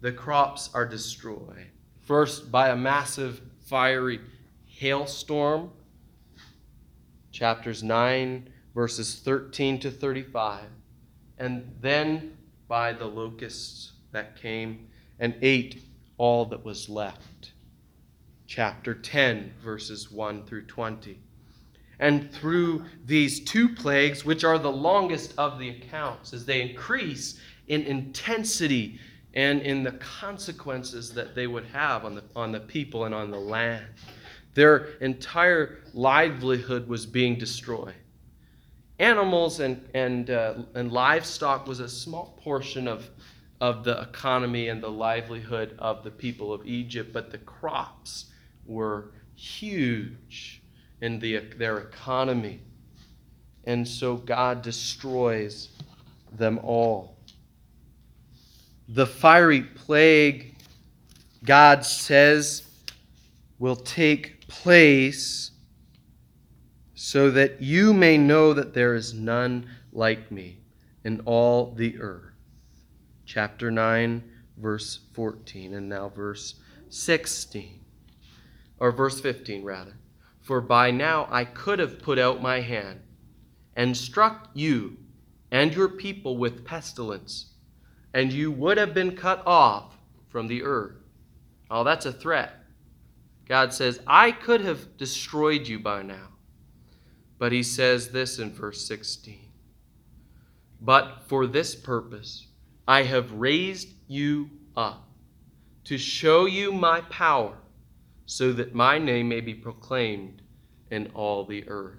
the 0.00 0.12
crops 0.12 0.70
are 0.74 0.86
destroyed. 0.86 1.70
First, 2.00 2.50
by 2.50 2.68
a 2.68 2.76
massive 2.76 3.40
fiery 3.66 4.20
hailstorm. 4.66 5.70
Chapters 7.32 7.82
9 7.82 8.48
verses 8.74 9.20
13 9.24 9.78
to 9.78 9.90
35, 9.90 10.64
and 11.38 11.72
then 11.80 12.36
by 12.66 12.92
the 12.92 13.06
locusts 13.06 13.92
that 14.10 14.36
came 14.36 14.88
and 15.20 15.34
ate 15.42 15.82
all 16.18 16.44
that 16.46 16.64
was 16.64 16.88
left. 16.88 17.52
Chapter 18.46 18.94
10, 18.94 19.54
verses 19.62 20.10
1 20.10 20.44
through 20.44 20.66
20. 20.66 21.18
And 22.00 22.32
through 22.32 22.84
these 23.04 23.40
two 23.40 23.68
plagues, 23.68 24.24
which 24.24 24.42
are 24.42 24.58
the 24.58 24.70
longest 24.70 25.32
of 25.38 25.58
the 25.58 25.70
accounts, 25.70 26.32
as 26.32 26.44
they 26.44 26.60
increase 26.60 27.40
in 27.68 27.82
intensity 27.82 28.98
and 29.34 29.60
in 29.62 29.82
the 29.82 29.92
consequences 29.92 31.12
that 31.14 31.34
they 31.34 31.46
would 31.46 31.66
have 31.66 32.04
on 32.04 32.14
the, 32.14 32.22
on 32.36 32.52
the 32.52 32.60
people 32.60 33.04
and 33.04 33.14
on 33.14 33.30
the 33.30 33.40
land, 33.40 33.84
their 34.54 34.86
entire 35.00 35.80
livelihood 35.92 36.86
was 36.86 37.04
being 37.04 37.36
destroyed 37.36 37.94
animals 38.98 39.60
and, 39.60 39.86
and, 39.94 40.30
uh, 40.30 40.54
and 40.74 40.92
livestock 40.92 41.66
was 41.66 41.80
a 41.80 41.88
small 41.88 42.38
portion 42.42 42.86
of, 42.86 43.08
of 43.60 43.84
the 43.84 44.00
economy 44.00 44.68
and 44.68 44.82
the 44.82 44.90
livelihood 44.90 45.74
of 45.78 46.04
the 46.04 46.10
people 46.10 46.52
of 46.52 46.64
Egypt, 46.66 47.12
but 47.12 47.30
the 47.30 47.38
crops 47.38 48.26
were 48.66 49.10
huge 49.34 50.62
in 51.00 51.18
the, 51.18 51.38
their 51.56 51.78
economy. 51.78 52.60
And 53.64 53.86
so 53.86 54.16
God 54.16 54.62
destroys 54.62 55.70
them 56.32 56.60
all. 56.62 57.13
The 58.88 59.06
fiery 59.06 59.62
plague, 59.62 60.56
God 61.44 61.84
says, 61.84 62.68
will 63.58 63.76
take 63.76 64.46
place 64.46 65.52
so 66.94 67.30
that 67.30 67.62
you 67.62 67.94
may 67.94 68.18
know 68.18 68.52
that 68.52 68.74
there 68.74 68.94
is 68.94 69.14
none 69.14 69.68
like 69.92 70.30
me 70.30 70.58
in 71.04 71.20
all 71.24 71.72
the 71.72 71.98
earth. 72.00 72.32
Chapter 73.26 73.70
9, 73.70 74.22
verse 74.58 75.00
14, 75.14 75.74
and 75.74 75.88
now 75.88 76.08
verse 76.08 76.56
16, 76.88 77.80
or 78.78 78.92
verse 78.92 79.20
15, 79.20 79.64
rather. 79.64 79.96
For 80.40 80.60
by 80.60 80.90
now 80.90 81.26
I 81.30 81.44
could 81.44 81.78
have 81.78 82.00
put 82.00 82.18
out 82.18 82.42
my 82.42 82.60
hand 82.60 83.00
and 83.76 83.96
struck 83.96 84.50
you 84.54 84.98
and 85.50 85.74
your 85.74 85.88
people 85.88 86.36
with 86.36 86.64
pestilence, 86.64 87.53
and 88.14 88.32
you 88.32 88.50
would 88.52 88.78
have 88.78 88.94
been 88.94 89.16
cut 89.16 89.42
off 89.44 89.98
from 90.28 90.46
the 90.46 90.62
earth. 90.62 90.96
Oh, 91.70 91.82
that's 91.82 92.06
a 92.06 92.12
threat. 92.12 92.54
God 93.46 93.74
says, 93.74 94.00
I 94.06 94.30
could 94.30 94.62
have 94.62 94.96
destroyed 94.96 95.66
you 95.66 95.80
by 95.80 96.02
now. 96.02 96.28
But 97.38 97.52
he 97.52 97.62
says 97.62 98.08
this 98.08 98.38
in 98.38 98.54
verse 98.54 98.86
16 98.86 99.40
But 100.80 101.24
for 101.26 101.46
this 101.46 101.74
purpose 101.74 102.46
I 102.86 103.02
have 103.02 103.32
raised 103.32 103.88
you 104.06 104.50
up 104.76 105.08
to 105.84 105.98
show 105.98 106.46
you 106.46 106.72
my 106.72 107.00
power, 107.02 107.58
so 108.26 108.52
that 108.52 108.74
my 108.74 108.98
name 108.98 109.28
may 109.28 109.40
be 109.40 109.52
proclaimed 109.52 110.40
in 110.90 111.10
all 111.14 111.44
the 111.44 111.68
earth. 111.68 111.98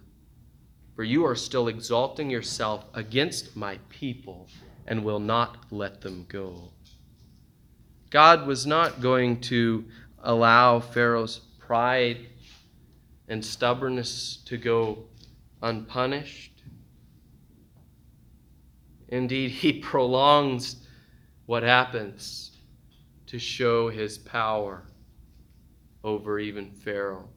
For 0.96 1.04
you 1.04 1.26
are 1.26 1.36
still 1.36 1.68
exalting 1.68 2.32
yourself 2.32 2.86
against 2.96 3.56
my 3.56 3.78
people 3.90 4.48
and 4.88 5.04
will 5.04 5.20
not 5.20 5.58
let 5.72 6.02
them 6.02 6.26
go. 6.28 6.72
God 8.10 8.48
was 8.48 8.66
not 8.66 9.02
going 9.02 9.42
to 9.42 9.86
allow 10.20 10.80
Pharaoh's 10.80 11.40
pride 11.60 12.28
and 13.28 13.44
stubbornness 13.44 14.38
to 14.46 14.58
go 14.58 15.06
unpunished. 15.62 16.62
Indeed, 19.10 19.52
he 19.52 19.74
prolongs 19.82 20.88
what 21.46 21.64
happens 21.64 22.52
to 23.28 23.40
show 23.40 23.90
his 23.90 24.18
power 24.18 24.84
over 26.04 26.40
even 26.40 26.72
Pharaoh. 26.72 27.30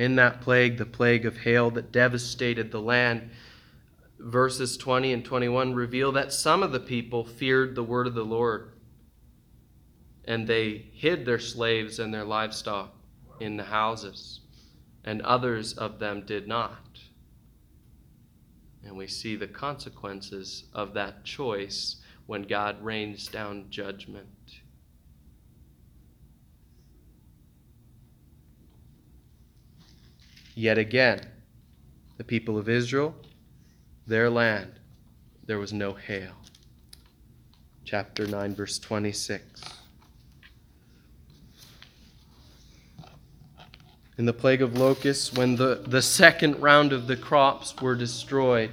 In 0.00 0.16
that 0.16 0.40
plague, 0.40 0.78
the 0.78 0.86
plague 0.86 1.26
of 1.26 1.36
hail 1.36 1.70
that 1.72 1.92
devastated 1.92 2.70
the 2.70 2.80
land, 2.80 3.28
verses 4.18 4.78
20 4.78 5.12
and 5.12 5.22
21 5.22 5.74
reveal 5.74 6.10
that 6.12 6.32
some 6.32 6.62
of 6.62 6.72
the 6.72 6.80
people 6.80 7.22
feared 7.22 7.74
the 7.74 7.82
word 7.82 8.06
of 8.06 8.14
the 8.14 8.24
Lord 8.24 8.72
and 10.24 10.46
they 10.46 10.86
hid 10.94 11.26
their 11.26 11.38
slaves 11.38 11.98
and 11.98 12.14
their 12.14 12.24
livestock 12.24 12.94
in 13.40 13.58
the 13.58 13.64
houses, 13.64 14.40
and 15.04 15.20
others 15.20 15.74
of 15.74 15.98
them 15.98 16.24
did 16.24 16.48
not. 16.48 16.98
And 18.82 18.96
we 18.96 19.06
see 19.06 19.36
the 19.36 19.48
consequences 19.48 20.64
of 20.72 20.94
that 20.94 21.24
choice 21.24 21.96
when 22.24 22.44
God 22.44 22.82
rains 22.82 23.28
down 23.28 23.66
judgment. 23.68 24.39
Yet 30.60 30.76
again, 30.76 31.20
the 32.18 32.22
people 32.22 32.58
of 32.58 32.68
Israel, 32.68 33.14
their 34.06 34.28
land, 34.28 34.70
there 35.46 35.58
was 35.58 35.72
no 35.72 35.94
hail. 35.94 36.34
Chapter 37.86 38.26
9, 38.26 38.54
verse 38.54 38.78
26. 38.78 39.42
In 44.18 44.26
the 44.26 44.34
plague 44.34 44.60
of 44.60 44.76
locusts, 44.76 45.32
when 45.32 45.56
the, 45.56 45.82
the 45.86 46.02
second 46.02 46.60
round 46.60 46.92
of 46.92 47.06
the 47.06 47.16
crops 47.16 47.74
were 47.80 47.94
destroyed, 47.94 48.70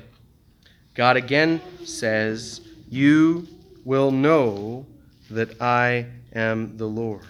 God 0.93 1.15
again 1.15 1.62
says, 1.86 2.60
You 2.89 3.47
will 3.86 4.12
know 4.12 4.86
that 5.30 5.62
I 5.62 6.08
am 6.34 6.76
the 6.76 6.88
Lord. 6.88 7.23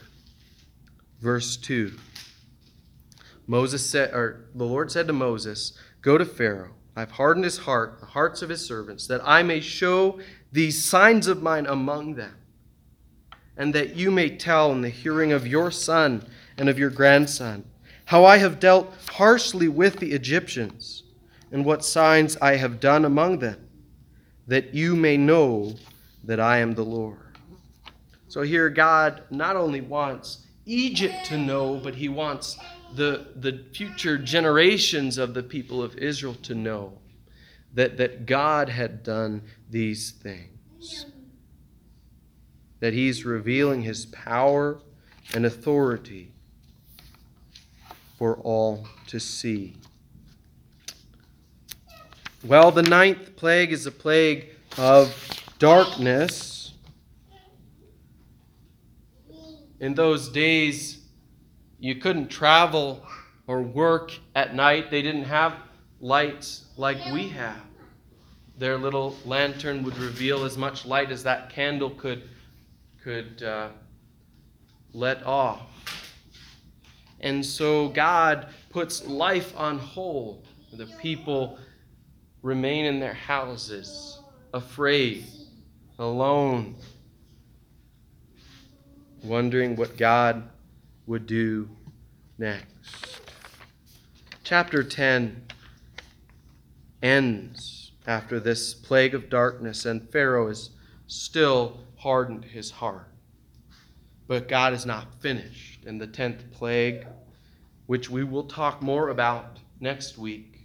Verse 1.22 1.58
2. 1.58 1.94
Moses 3.48 3.90
said, 3.90 4.14
or 4.14 4.46
the 4.54 4.66
Lord 4.66 4.92
said 4.92 5.08
to 5.08 5.14
Moses, 5.14 5.74
Go 6.02 6.18
to 6.18 6.26
Pharaoh. 6.26 6.74
I've 6.96 7.12
hardened 7.12 7.46
his 7.46 7.60
heart, 7.60 8.00
the 8.00 8.06
hearts 8.08 8.42
of 8.42 8.50
his 8.50 8.66
servants, 8.66 9.08
that 9.08 9.22
I 9.24 9.44
may 9.44 9.62
show 9.62 10.20
these 10.52 10.84
signs 10.84 11.28
of 11.28 11.42
mine 11.42 11.66
among 11.66 12.16
them, 12.16 12.36
and 13.56 13.74
that 13.74 13.96
you 13.96 14.12
may 14.12 14.36
tell 14.36 14.72
in 14.72 14.82
the 14.82 14.90
hearing 14.90 15.32
of 15.32 15.48
your 15.48 15.72
son 15.72 16.26
and 16.58 16.68
of 16.68 16.80
your 16.80 16.90
grandson 16.90 17.64
how 18.06 18.26
I 18.26 18.38
have 18.38 18.60
dealt 18.60 18.94
harshly 19.12 19.68
with 19.68 20.00
the 20.00 20.14
Egyptians, 20.14 21.04
and 21.52 21.64
what 21.64 21.86
signs 21.86 22.38
I 22.42 22.56
have 22.56 22.80
done 22.80 23.06
among 23.06 23.40
them, 23.40 23.68
that 24.48 24.74
you 24.74 24.96
may 24.96 25.18
know 25.18 25.76
that 26.24 26.40
I 26.40 26.58
am 26.58 26.74
the 26.74 26.86
Lord. 26.86 27.38
So 28.28 28.42
here, 28.42 28.70
God 28.70 29.24
not 29.30 29.56
only 29.56 29.82
wants 29.82 30.46
Egypt 30.66 31.26
to 31.26 31.38
know, 31.38 31.80
but 31.82 31.96
he 31.96 32.10
wants 32.10 32.58
the, 32.98 33.28
the 33.36 33.64
future 33.74 34.18
generations 34.18 35.18
of 35.18 35.34
the 35.34 35.44
people 35.44 35.82
of 35.82 35.96
Israel 35.98 36.36
to 36.44 36.56
know 36.56 36.98
that, 37.74 37.98
that 37.98 38.26
God 38.26 38.70
had 38.70 39.04
done 39.04 39.44
these 39.70 40.12
things. 40.12 41.06
That 42.80 42.94
he's 42.94 43.24
revealing 43.24 43.84
his 43.84 44.08
power 44.08 44.80
and 45.34 45.46
authority 45.46 46.32
for 48.18 48.38
all 48.38 48.88
to 49.08 49.20
see. 49.20 49.76
Well, 52.44 52.72
the 52.72 52.84
ninth 52.84 53.36
plague 53.36 53.72
is 53.72 53.86
a 53.86 53.92
plague 53.92 54.50
of 54.78 55.14
darkness. 55.60 56.74
In 59.80 59.94
those 59.94 60.30
days, 60.30 60.97
you 61.80 61.96
couldn't 61.96 62.30
travel 62.30 63.06
or 63.46 63.62
work 63.62 64.12
at 64.36 64.56
night. 64.56 64.90
They 64.92 65.02
didn't 65.02 65.24
have 65.24 65.54
lights 66.00 66.66
like 66.76 66.98
we 67.14 67.30
have. 67.30 67.62
Their 68.58 68.78
little 68.78 69.16
lantern 69.26 69.84
would 69.84 69.98
reveal 69.98 70.44
as 70.44 70.58
much 70.58 70.86
light 70.86 71.12
as 71.12 71.24
that 71.24 71.52
candle 71.52 71.92
could, 71.92 72.24
could 73.04 73.44
uh, 73.44 73.70
let 74.94 75.24
off. 75.24 75.62
And 77.20 77.46
so 77.46 77.90
God 77.90 78.48
puts 78.70 79.06
life 79.06 79.54
on 79.56 79.78
hold. 79.78 80.48
The 80.74 80.88
people 81.00 81.60
remain 82.42 82.86
in 82.86 83.00
their 83.00 83.14
houses, 83.14 84.20
afraid, 84.54 85.26
alone, 86.00 86.76
wondering 89.24 89.76
what 89.76 89.98
God 89.98 90.50
would 91.08 91.26
do 91.26 91.68
next. 92.38 93.22
Chapter 94.44 94.84
10 94.84 95.44
ends 97.02 97.92
after 98.06 98.40
this 98.40 98.74
plague 98.74 99.16
of 99.16 99.30
darkness, 99.30 99.86
and 99.86 100.10
Pharaoh 100.10 100.48
has 100.48 100.70
still 101.08 101.80
hardened 101.98 102.46
his 102.46 102.70
heart. 102.72 103.12
But 104.28 104.48
God 104.48 104.74
is 104.74 104.86
not 104.86 105.22
finished. 105.22 105.86
And 105.86 106.00
the 106.00 106.08
tenth 106.08 106.52
plague, 106.52 107.08
which 107.86 108.10
we 108.10 108.24
will 108.24 108.44
talk 108.44 108.82
more 108.82 109.10
about 109.10 109.60
next 109.80 110.18
week 110.18 110.60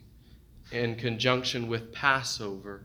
in 0.73 0.97
conjunction 0.97 1.69
with 1.69 1.93
Passover 1.93 2.85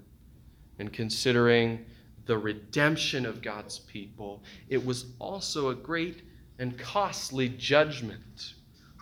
and 0.78 0.94
considering 0.94 1.86
the 2.26 2.38
redemption 2.38 3.26
of 3.26 3.42
God's 3.42 3.80
people, 3.80 4.44
it 4.70 4.86
was 4.86 5.06
also 5.20 5.70
a 5.70 5.76
great 5.76 6.22
and 6.60 6.78
costly 6.78 7.50
judgment 7.50 8.54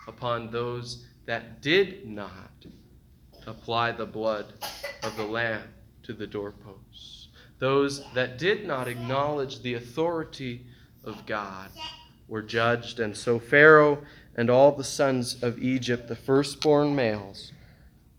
upon 0.06 0.50
those 0.50 1.04
that 1.26 1.60
did 1.60 2.06
not 2.06 2.52
apply 3.46 3.92
the 3.92 4.06
blood 4.06 4.52
of 5.02 5.16
the 5.16 5.24
Lamb 5.24 5.68
to 6.02 6.12
the 6.12 6.26
doorposts, 6.26 7.28
those 7.58 8.04
that 8.14 8.38
did 8.38 8.66
not 8.66 8.88
acknowledge 8.88 9.62
the 9.62 9.74
authority 9.74 10.66
of 11.04 11.24
God 11.26 11.70
were 12.28 12.42
judged. 12.42 13.00
And 13.00 13.16
so 13.16 13.38
Pharaoh 13.38 14.02
and 14.36 14.50
all 14.50 14.72
the 14.72 14.84
sons 14.84 15.42
of 15.42 15.58
Egypt, 15.58 16.08
the 16.08 16.16
firstborn 16.16 16.94
males, 16.94 17.52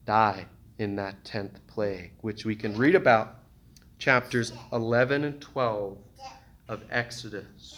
died 0.06 0.48
in 0.80 0.96
that 0.96 1.24
tenth 1.24 1.60
plague, 1.68 2.12
which 2.22 2.46
we 2.46 2.56
can 2.56 2.76
read 2.78 2.96
about 2.96 3.36
chapters 4.00 4.54
11 4.72 5.24
and 5.24 5.42
12 5.42 5.98
of 6.68 6.84
Exodus. 6.90 7.78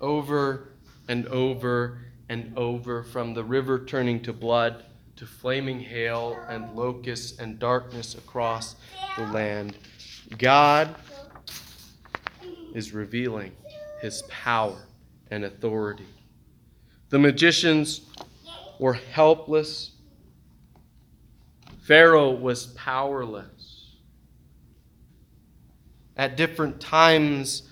Over 0.00 0.68
and 1.08 1.26
over 1.28 1.98
and 2.28 2.56
over 2.56 3.02
from 3.02 3.34
the 3.34 3.44
river 3.44 3.84
turning 3.84 4.22
to 4.22 4.32
blood 4.32 4.84
to 5.16 5.26
flaming 5.26 5.80
hail 5.80 6.38
and 6.48 6.74
locusts 6.74 7.38
and 7.38 7.58
darkness 7.58 8.14
across 8.14 8.76
the 9.18 9.24
land. 9.26 9.76
God 10.38 10.94
is 12.72 12.94
revealing 12.94 13.52
his 14.00 14.22
power 14.28 14.78
and 15.30 15.44
authority. 15.44 16.06
The 17.10 17.18
magicians 17.18 18.00
were 18.78 18.94
helpless. 18.94 19.90
Pharaoh 21.82 22.30
was 22.30 22.68
powerless. 22.68 23.96
At 26.16 26.36
different 26.36 26.80
times, 26.80 27.68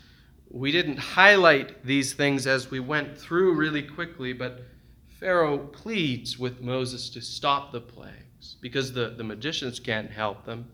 we 0.50 0.72
didn't 0.72 0.96
highlight 0.96 1.84
these 1.84 2.14
things 2.14 2.46
as 2.46 2.70
we 2.70 2.80
went 2.80 3.18
through 3.18 3.54
really 3.54 3.82
quickly, 3.82 4.32
but 4.32 4.62
Pharaoh 5.20 5.58
pleads 5.58 6.38
with 6.38 6.60
Moses 6.60 7.10
to 7.10 7.20
stop 7.20 7.72
the 7.72 7.80
plagues 7.80 8.56
because 8.60 8.92
the, 8.92 9.10
the 9.10 9.24
magicians 9.24 9.78
can't 9.78 10.10
help 10.10 10.44
them. 10.44 10.70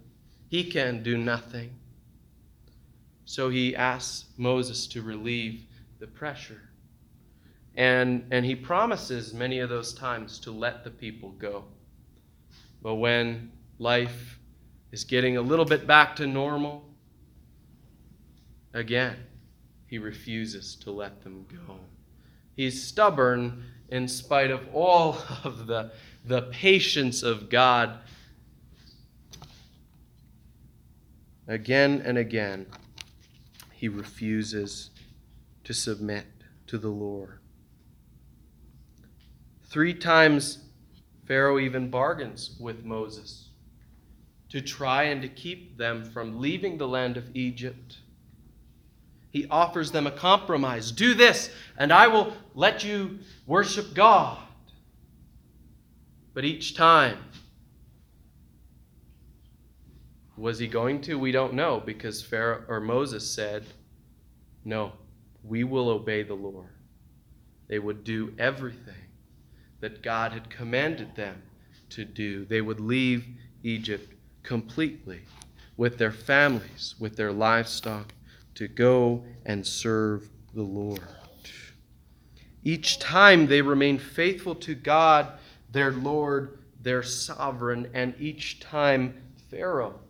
He 0.49 0.65
can 0.65 1.03
do 1.03 1.19
nothing. 1.19 1.75
So 3.25 3.49
he 3.49 3.75
asks 3.75 4.27
Moses 4.37 4.87
to 4.89 5.03
relieve 5.03 5.65
the 5.99 6.07
pressure. 6.07 6.61
And, 7.75 8.25
and 8.31 8.45
he 8.45 8.55
promises 8.55 9.35
many 9.35 9.59
of 9.59 9.71
those 9.71 9.93
times 9.93 10.39
to 10.41 10.53
let 10.53 10.85
the 10.85 10.91
people 10.91 11.31
go. 11.31 11.65
But 12.83 12.97
when 12.97 13.51
life 13.79 14.39
is 14.93 15.03
getting 15.03 15.37
a 15.37 15.43
little 15.43 15.65
bit 15.65 15.87
back 15.87 16.15
to 16.17 16.27
normal, 16.27 16.85
again, 18.75 19.17
he 19.95 19.99
refuses 19.99 20.75
to 20.75 20.91
let 20.91 21.23
them 21.23 21.47
go. 21.49 21.79
He's 22.57 22.83
stubborn 22.83 23.63
in 23.91 24.09
spite 24.09 24.51
of 24.51 24.67
all 24.75 25.19
of 25.45 25.69
the, 25.69 25.93
the 26.25 26.43
patience 26.51 27.23
of 27.23 27.49
God. 27.49 28.01
Again 31.47 32.03
and 32.05 32.19
again, 32.19 32.67
he 33.71 33.87
refuses 33.87 34.91
to 35.63 35.73
submit 35.73 36.27
to 36.67 36.77
the 36.77 36.89
Lord. 36.89 37.39
Three 39.63 39.95
times, 39.95 40.59
Pharaoh 41.25 41.61
even 41.61 41.89
bargains 41.89 42.57
with 42.59 42.85
Moses 42.85 43.51
to 44.49 44.61
try 44.61 45.05
and 45.05 45.23
to 45.23 45.29
keep 45.29 45.79
them 45.79 46.05
from 46.05 46.41
leaving 46.41 46.79
the 46.79 46.89
land 46.89 47.17
of 47.17 47.31
Egypt 47.37 47.99
he 49.35 49.49
offers 49.51 49.91
them 49.91 50.07
a 50.07 50.13
compromise. 50.13 50.93
Do 50.93 51.13
this, 51.13 51.51
and 51.77 51.93
I 51.93 52.07
will 52.07 52.37
let 52.55 52.85
you 52.85 53.19
worship 53.47 53.93
God. 53.93 54.39
But 56.33 56.45
each 56.45 56.77
time, 56.77 57.19
was 60.37 60.61
he 60.61 60.69
going 60.69 61.01
to? 61.03 61.19
We 61.19 61.33
don't 61.33 61.53
know 61.53 61.83
because 61.85 62.23
Pharaoh 62.23 62.63
or 62.69 62.81
Moses 62.81 63.29
said, 63.29 63.65
"No, 64.65 64.93
we 65.43 65.65
will 65.65 65.89
obey 65.89 66.23
the 66.23 66.35
Lord." 66.35 66.71
They 67.67 67.81
would 67.81 68.05
do 68.05 68.33
everything 68.39 69.11
that 69.81 70.01
God 70.01 70.31
had 70.31 70.49
commanded 70.49 71.17
them 71.17 71.43
to 71.91 72.05
do. 72.05 72.45
They 72.45 72.61
would 72.61 72.79
leave 72.79 73.27
Egypt 73.65 74.15
completely. 74.45 75.23
with 75.77 75.99
their 75.99 76.13
families, 76.13 76.95
with 77.01 77.17
their 77.17 77.33
livestock, 77.33 78.15
to 78.55 78.69
go 78.69 79.25
and 79.45 79.67
serve 79.67 80.29
the 80.55 80.63
Lord. 80.63 81.01
Each 82.63 82.99
time 82.99 83.47
they 83.47 83.61
remain 83.61 83.99
faithful 83.99 84.55
to 84.57 84.75
God, 84.75 85.33
their 85.71 85.93
Lord, 85.93 86.59
their 86.81 87.03
sovereign, 87.03 87.91
and 87.93 88.15
each 88.19 88.61
time 88.61 89.23
Pharaoh 89.51 90.01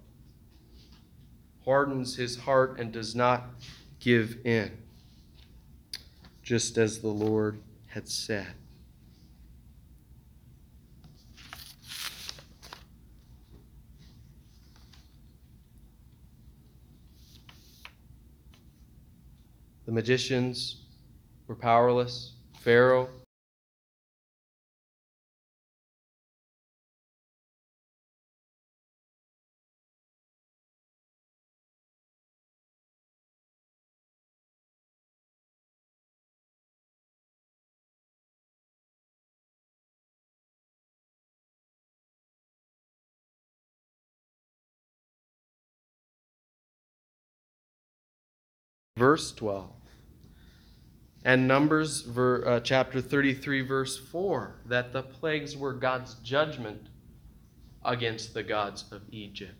hardens 1.64 2.16
his 2.16 2.36
heart 2.36 2.78
and 2.78 2.92
does 2.92 3.14
not 3.14 3.44
give 3.98 4.38
in, 4.44 4.70
just 6.42 6.76
as 6.78 7.00
the 7.00 7.08
Lord 7.08 7.60
had 7.86 8.08
said. 8.08 8.46
The 19.86 19.92
magicians 19.92 20.82
were 21.46 21.54
powerless. 21.54 22.32
Pharaoh 22.60 23.08
verse 49.04 49.32
12 49.32 49.70
and 51.26 51.46
Numbers 51.46 52.00
ver, 52.00 52.42
uh, 52.46 52.60
chapter 52.60 53.02
33, 53.02 53.60
verse 53.60 53.98
4, 53.98 54.54
that 54.64 54.94
the 54.94 55.02
plagues 55.02 55.54
were 55.54 55.74
God's 55.74 56.14
judgment 56.22 56.88
against 57.84 58.32
the 58.32 58.42
gods 58.42 58.86
of 58.92 59.02
Egypt. 59.10 59.52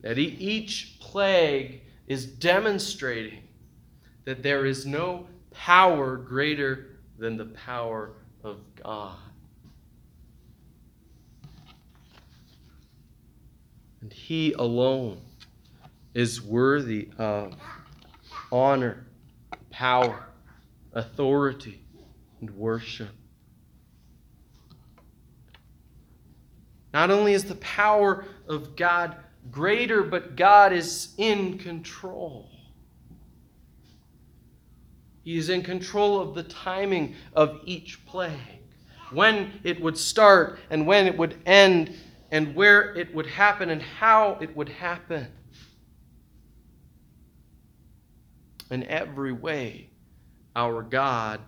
That 0.00 0.18
each 0.18 0.96
plague 0.98 1.82
is 2.08 2.26
demonstrating 2.26 3.44
that 4.24 4.42
there 4.42 4.66
is 4.66 4.84
no 4.84 5.28
power 5.52 6.16
greater 6.16 6.98
than 7.16 7.36
the 7.36 7.46
power 7.46 8.10
of 8.42 8.58
God. 8.82 9.14
And 14.00 14.12
He 14.12 14.52
alone 14.54 15.20
is 16.14 16.40
worthy 16.40 17.08
of 17.18 17.54
honor 18.50 19.06
power, 19.70 20.28
authority, 20.92 21.84
and 22.40 22.48
worship. 22.50 23.10
Not 26.92 27.10
only 27.10 27.32
is 27.32 27.44
the 27.44 27.56
power 27.56 28.24
of 28.46 28.76
God 28.76 29.16
greater, 29.50 30.04
but 30.04 30.36
God 30.36 30.72
is 30.72 31.12
in 31.18 31.58
control. 31.58 32.48
He 35.24 35.36
is 35.36 35.48
in 35.48 35.62
control 35.62 36.20
of 36.20 36.36
the 36.36 36.44
timing 36.44 37.16
of 37.32 37.60
each 37.64 38.06
plague, 38.06 38.38
when 39.10 39.58
it 39.64 39.80
would 39.80 39.98
start 39.98 40.60
and 40.70 40.86
when 40.86 41.06
it 41.08 41.18
would 41.18 41.36
end, 41.46 41.96
and 42.30 42.54
where 42.54 42.94
it 42.94 43.12
would 43.12 43.26
happen 43.26 43.70
and 43.70 43.82
how 43.82 44.38
it 44.40 44.54
would 44.54 44.68
happen. 44.68 45.26
In 48.74 48.82
every 48.88 49.32
way, 49.32 49.88
our 50.56 50.82
God 50.82 51.40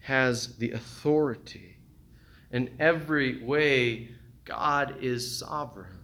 has 0.00 0.56
the 0.56 0.72
authority. 0.72 1.76
In 2.50 2.74
every 2.80 3.44
way, 3.44 4.08
God 4.46 4.96
is 5.02 5.38
sovereign. 5.38 5.98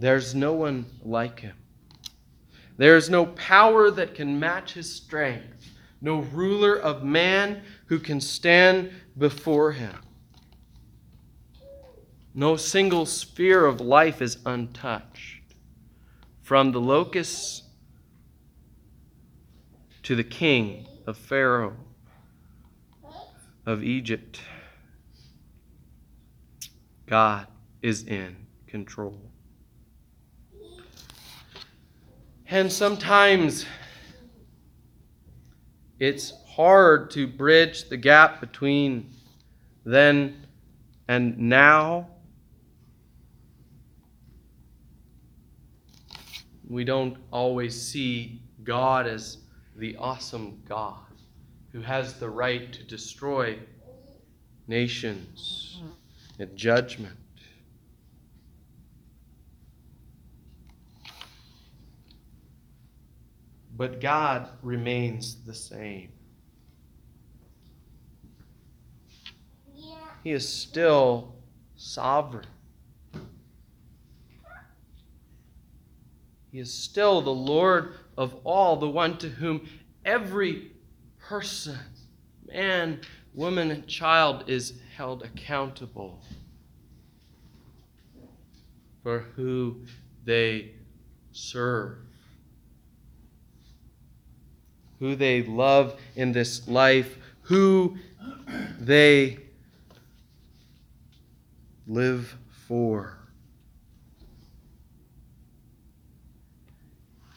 There's 0.00 0.34
no 0.34 0.52
one 0.52 0.86
like 1.02 1.38
him. 1.40 1.56
There 2.76 2.96
is 2.96 3.08
no 3.08 3.26
power 3.26 3.90
that 3.92 4.16
can 4.16 4.38
match 4.38 4.74
his 4.74 4.92
strength, 4.92 5.70
no 6.00 6.20
ruler 6.20 6.74
of 6.74 7.04
man 7.04 7.62
who 7.86 8.00
can 8.00 8.20
stand 8.20 8.90
before 9.16 9.72
him. 9.72 9.96
No 12.34 12.56
single 12.56 13.06
sphere 13.06 13.64
of 13.64 13.80
life 13.80 14.20
is 14.20 14.38
untouched. 14.44 15.54
From 16.42 16.72
the 16.72 16.80
locusts 16.80 17.62
to 20.08 20.14
the 20.14 20.24
king 20.24 20.86
of 21.06 21.18
Pharaoh 21.18 21.76
of 23.66 23.84
Egypt. 23.84 24.40
God 27.04 27.46
is 27.82 28.04
in 28.04 28.34
control. 28.66 29.20
And 32.46 32.72
sometimes 32.72 33.66
it's 35.98 36.32
hard 36.46 37.10
to 37.10 37.26
bridge 37.26 37.90
the 37.90 37.98
gap 37.98 38.40
between 38.40 39.10
then 39.84 40.46
and 41.06 41.36
now. 41.36 42.08
We 46.66 46.84
don't 46.84 47.18
always 47.30 47.78
see 47.78 48.40
God 48.64 49.06
as 49.06 49.36
the 49.78 49.96
awesome 49.96 50.60
God 50.68 50.96
who 51.70 51.80
has 51.80 52.14
the 52.14 52.28
right 52.28 52.72
to 52.72 52.82
destroy 52.82 53.58
nations 54.66 55.80
in 56.38 56.56
judgment. 56.56 57.14
But 63.76 64.00
God 64.00 64.48
remains 64.62 65.36
the 65.46 65.54
same. 65.54 66.10
He 70.24 70.32
is 70.32 70.48
still 70.48 71.36
sovereign. 71.76 72.46
He 76.50 76.58
is 76.60 76.72
still 76.72 77.20
the 77.20 77.30
Lord 77.30 77.94
of 78.16 78.34
all, 78.44 78.76
the 78.76 78.88
one 78.88 79.18
to 79.18 79.28
whom 79.28 79.68
every 80.04 80.72
person, 81.18 81.78
man, 82.46 83.00
woman, 83.34 83.70
and 83.70 83.86
child, 83.86 84.44
is 84.48 84.74
held 84.96 85.22
accountable. 85.22 86.22
For 89.02 89.20
who 89.36 89.82
they 90.24 90.72
serve, 91.32 91.98
who 94.98 95.14
they 95.16 95.42
love 95.42 96.00
in 96.16 96.32
this 96.32 96.66
life, 96.66 97.18
who 97.42 97.96
they 98.80 99.38
live 101.86 102.36
for. 102.66 103.18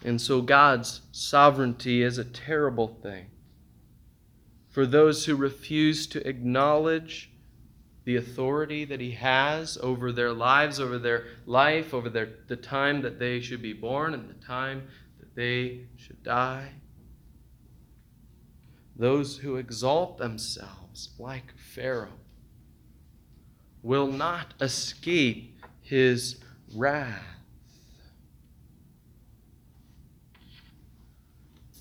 And 0.04 0.20
so 0.20 0.42
God's 0.42 1.02
sovereignty 1.12 2.02
is 2.02 2.18
a 2.18 2.26
terrible 2.26 2.88
thing 2.88 3.28
for 4.72 4.86
those 4.86 5.26
who 5.26 5.36
refuse 5.36 6.08
to 6.08 6.28
acknowledge 6.28 7.30
the 8.06 8.16
authority 8.16 8.86
that 8.86 9.00
He 9.00 9.12
has 9.12 9.78
over 9.82 10.12
their 10.12 10.34
lives, 10.34 10.80
over 10.80 10.98
their 10.98 11.26
life, 11.46 11.94
over 11.94 12.10
their, 12.10 12.30
the 12.48 12.56
time 12.56 13.02
that 13.02 13.20
they 13.20 13.42
should 13.42 13.62
be 13.62 13.74
born 13.74 14.14
and 14.14 14.30
the 14.30 14.46
time 14.46 14.88
that 15.20 15.36
they 15.36 15.82
should 15.98 16.24
die. 16.24 16.72
Those 18.96 19.38
who 19.38 19.58
exalt 19.58 20.18
themselves 20.18 21.10
like 21.20 21.54
Pharaoh 21.58 22.20
will 23.84 24.08
not 24.08 24.54
escape 24.62 25.60
His 25.82 26.40
wrath. 26.74 27.40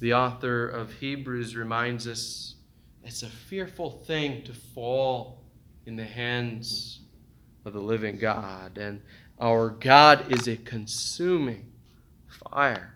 The 0.00 0.14
author 0.14 0.66
of 0.66 0.92
Hebrews 0.94 1.54
reminds 1.54 2.08
us 2.08 2.54
it's 3.04 3.22
a 3.22 3.28
fearful 3.28 3.90
thing 3.90 4.42
to 4.44 4.52
fall 4.52 5.42
in 5.86 5.96
the 5.96 6.04
hands 6.04 7.00
of 7.64 7.74
the 7.74 7.80
living 7.80 8.16
God. 8.16 8.78
And 8.78 9.02
our 9.38 9.70
God 9.70 10.32
is 10.32 10.48
a 10.48 10.56
consuming 10.56 11.70
fire. 12.26 12.94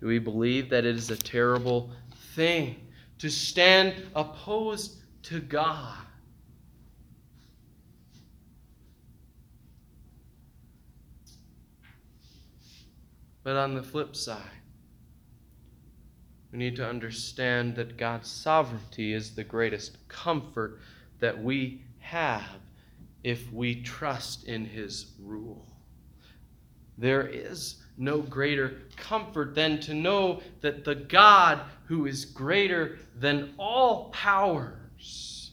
Do 0.00 0.06
we 0.06 0.18
believe 0.18 0.70
that 0.70 0.84
it 0.84 0.96
is 0.96 1.10
a 1.10 1.16
terrible 1.16 1.90
thing 2.34 2.76
to 3.18 3.30
stand 3.30 3.94
opposed 4.14 4.96
to 5.24 5.40
God 5.40 5.98
But 13.48 13.56
on 13.56 13.74
the 13.74 13.82
flip 13.82 14.14
side, 14.14 14.60
we 16.52 16.58
need 16.58 16.76
to 16.76 16.86
understand 16.86 17.76
that 17.76 17.96
God's 17.96 18.28
sovereignty 18.30 19.14
is 19.14 19.34
the 19.34 19.42
greatest 19.42 20.06
comfort 20.06 20.80
that 21.18 21.42
we 21.42 21.80
have 21.98 22.60
if 23.24 23.50
we 23.50 23.80
trust 23.80 24.44
in 24.44 24.66
His 24.66 25.12
rule. 25.18 25.66
There 26.98 27.26
is 27.26 27.76
no 27.96 28.18
greater 28.18 28.82
comfort 28.98 29.54
than 29.54 29.80
to 29.80 29.94
know 29.94 30.42
that 30.60 30.84
the 30.84 30.96
God 30.96 31.62
who 31.86 32.04
is 32.04 32.26
greater 32.26 32.98
than 33.16 33.54
all 33.56 34.10
powers 34.10 35.52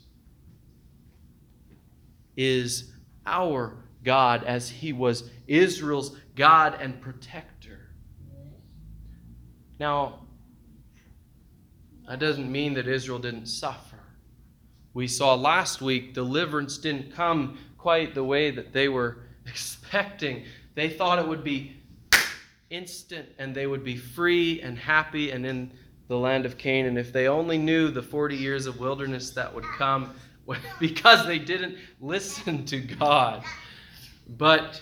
is 2.36 2.92
our 3.26 3.78
God 4.04 4.44
as 4.44 4.70
he 4.70 4.92
was 4.92 5.30
Israel's 5.48 6.18
God 6.36 6.76
and 6.82 7.00
protector. 7.00 7.55
Now, 9.80 10.20
that 12.08 12.20
doesn't 12.20 12.52
mean 12.52 12.74
that 12.76 12.88
Israel 12.88 13.20
didn't 13.20 13.48
suffer. 13.48 14.00
We 14.94 15.08
saw 15.08 15.36
last 15.36 15.82
week 15.82 16.14
deliverance 16.14 16.78
didn't 16.78 17.14
come 17.14 17.58
quite 17.78 18.16
the 18.16 18.24
way 18.24 18.52
that 18.52 18.74
they 18.74 18.88
were 18.88 19.18
expecting. 19.46 20.46
They 20.76 20.90
thought 20.90 21.20
it 21.20 21.28
would 21.28 21.44
be 21.44 21.76
instant 22.70 23.30
and 23.38 23.54
they 23.54 23.68
would 23.68 23.84
be 23.84 23.96
free 23.96 24.62
and 24.62 24.78
happy 24.78 25.32
and 25.32 25.46
in 25.46 25.72
the 26.08 26.18
land 26.18 26.46
of 26.46 26.58
Canaan. 26.58 26.98
If 26.98 27.12
they 27.12 27.28
only 27.28 27.58
knew 27.58 27.90
the 27.90 28.02
40 28.02 28.36
years 28.36 28.66
of 28.68 28.80
wilderness 28.80 29.32
that 29.32 29.54
would 29.54 29.66
come 29.78 30.14
because 30.80 31.26
they 31.26 31.40
didn't 31.40 31.78
listen 32.00 32.66
to 32.66 32.80
God. 32.80 33.44
But 34.38 34.82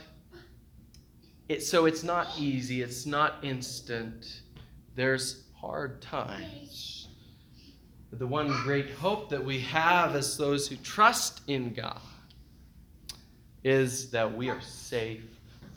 it, 1.50 1.64
so 1.64 1.86
it's 1.86 2.04
not 2.04 2.28
easy, 2.38 2.82
it's 2.82 3.06
not 3.06 3.44
instant. 3.44 4.42
There's 4.96 5.44
hard 5.60 6.02
times. 6.02 7.08
But 8.10 8.20
the 8.20 8.28
one 8.28 8.48
great 8.64 8.92
hope 8.92 9.30
that 9.30 9.44
we 9.44 9.60
have 9.62 10.16
as 10.16 10.38
those 10.38 10.68
who 10.68 10.76
trust 10.78 11.42
in 11.48 11.74
God 11.74 12.00
is 13.64 14.12
that 14.12 14.36
we 14.36 14.50
are 14.50 14.62
safe 14.62 15.24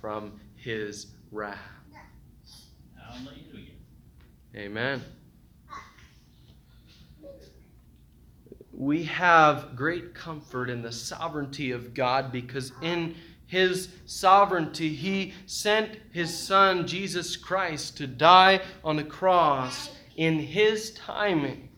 from 0.01 0.39
his 0.57 1.07
wrath. 1.33 1.59
Amen. 4.55 5.03
We 8.73 9.05
have 9.05 9.75
great 9.75 10.15
comfort 10.15 10.69
in 10.69 10.83
the 10.83 10.93
sovereignty 10.93 11.71
of 11.71 11.95
God 11.95 12.31
because 12.33 12.73
in 12.83 13.15
his 13.47 13.89
sovereignty, 14.07 14.95
he 14.95 15.35
sent 15.47 15.99
his 16.13 16.37
son, 16.37 16.87
Jesus 16.87 17.37
Christ, 17.37 17.97
to 17.99 18.07
die 18.07 18.61
on 18.85 18.97
the 18.97 19.05
cross 19.05 19.91
in 20.17 20.39
his 20.39 20.93
timing 20.93 21.69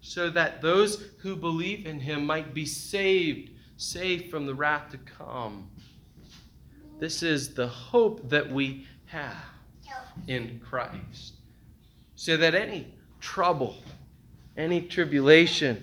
so 0.00 0.30
that 0.30 0.62
those 0.62 1.04
who 1.18 1.36
believe 1.36 1.86
in 1.86 2.00
him 2.00 2.24
might 2.24 2.54
be 2.54 2.64
saved, 2.64 3.50
saved 3.76 4.30
from 4.30 4.46
the 4.46 4.54
wrath 4.54 4.90
to 4.90 4.98
come. 4.98 5.68
This 6.98 7.22
is 7.22 7.54
the 7.54 7.68
hope 7.68 8.28
that 8.30 8.50
we 8.50 8.86
have 9.06 9.44
in 10.26 10.60
Christ. 10.64 11.34
So 12.16 12.36
that 12.38 12.54
any 12.54 12.92
trouble, 13.20 13.76
any 14.56 14.80
tribulation, 14.80 15.82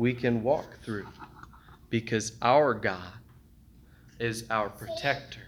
we 0.00 0.14
can 0.14 0.42
walk 0.42 0.82
through 0.82 1.06
because 1.90 2.32
our 2.40 2.72
God 2.72 3.12
is 4.18 4.46
our 4.48 4.70
protector. 4.70 5.42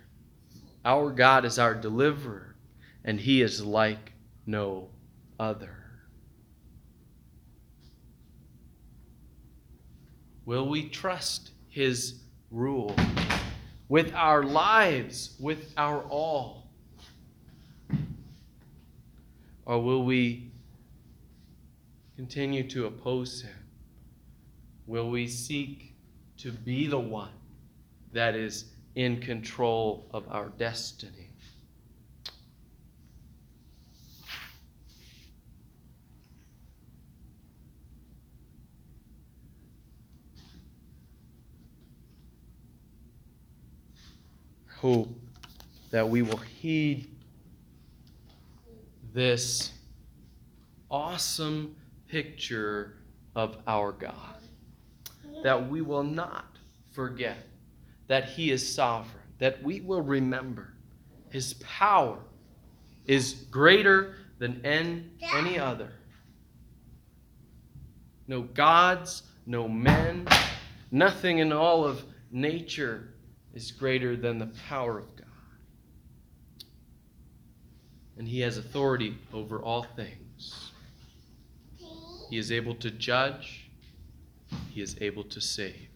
Our 0.85 1.11
God 1.11 1.47
is 1.47 1.59
our 1.59 1.75
deliverer, 1.75 2.55
and 3.03 3.19
He 3.19 3.41
is 3.41 3.65
like 3.65 4.13
no 4.45 4.91
other. 5.41 5.75
Will 10.45 10.69
we 10.69 10.91
trust 10.91 11.53
His 11.71 12.21
rule 12.51 12.95
with 13.89 14.13
our 14.13 14.43
lives, 14.43 15.35
with 15.41 15.73
our 15.79 16.03
all? 16.03 16.69
Or 19.65 19.83
will 19.83 20.05
we 20.05 20.51
continue 22.17 22.69
to 22.69 22.85
oppose 22.85 23.41
Him? 23.41 23.62
Will 24.87 25.11
we 25.11 25.29
seek 25.29 25.95
to 26.39 26.51
be 26.51 26.87
the 26.87 26.99
one 26.99 27.31
that 28.13 28.35
is 28.35 28.67
in 28.95 29.21
control 29.21 30.07
of 30.13 30.27
our 30.29 30.49
destiny? 30.59 31.31
Hope 44.77 45.09
that 45.93 46.09
we 46.09 46.23
will 46.23 46.39
heed 46.39 47.09
this 49.15 49.71
awesome 50.91 51.77
picture 52.09 52.97
of 53.37 53.59
our 53.69 53.93
God 53.93 54.42
that 55.43 55.69
we 55.69 55.81
will 55.81 56.03
not 56.03 56.57
forget 56.91 57.39
that 58.09 58.25
He 58.25 58.51
is 58.51 58.75
sovereign, 58.75 59.25
that 59.39 59.63
we 59.63 59.81
will 59.81 60.03
remember 60.03 60.75
His 61.31 61.55
power 61.55 62.19
is 63.07 63.47
greater 63.51 64.17
than 64.39 64.61
any 64.65 65.59
other. 65.59 65.93
No 68.29 68.43
gods, 68.43 69.25
no 69.47 69.69
men, 69.69 70.27
nothing 70.91 71.39
in 71.39 71.53
all 71.53 71.85
of 71.85 72.05
nature 72.31 73.09
is 73.53 73.71
greater 73.73 74.17
than 74.17 74.39
the 74.39 74.51
power 74.69 74.99
of 74.99 75.17
God. 75.17 75.27
And 78.17 78.29
He 78.29 78.41
has 78.41 78.59
authority 78.59 79.19
over 79.33 79.61
all 79.61 79.87
things. 79.97 80.71
He 82.31 82.39
is 82.39 82.53
able 82.53 82.75
to 82.77 82.91
judge 82.91 83.62
he 84.71 84.81
is 84.81 84.97
able 85.01 85.25
to 85.25 85.41
save. 85.41 85.89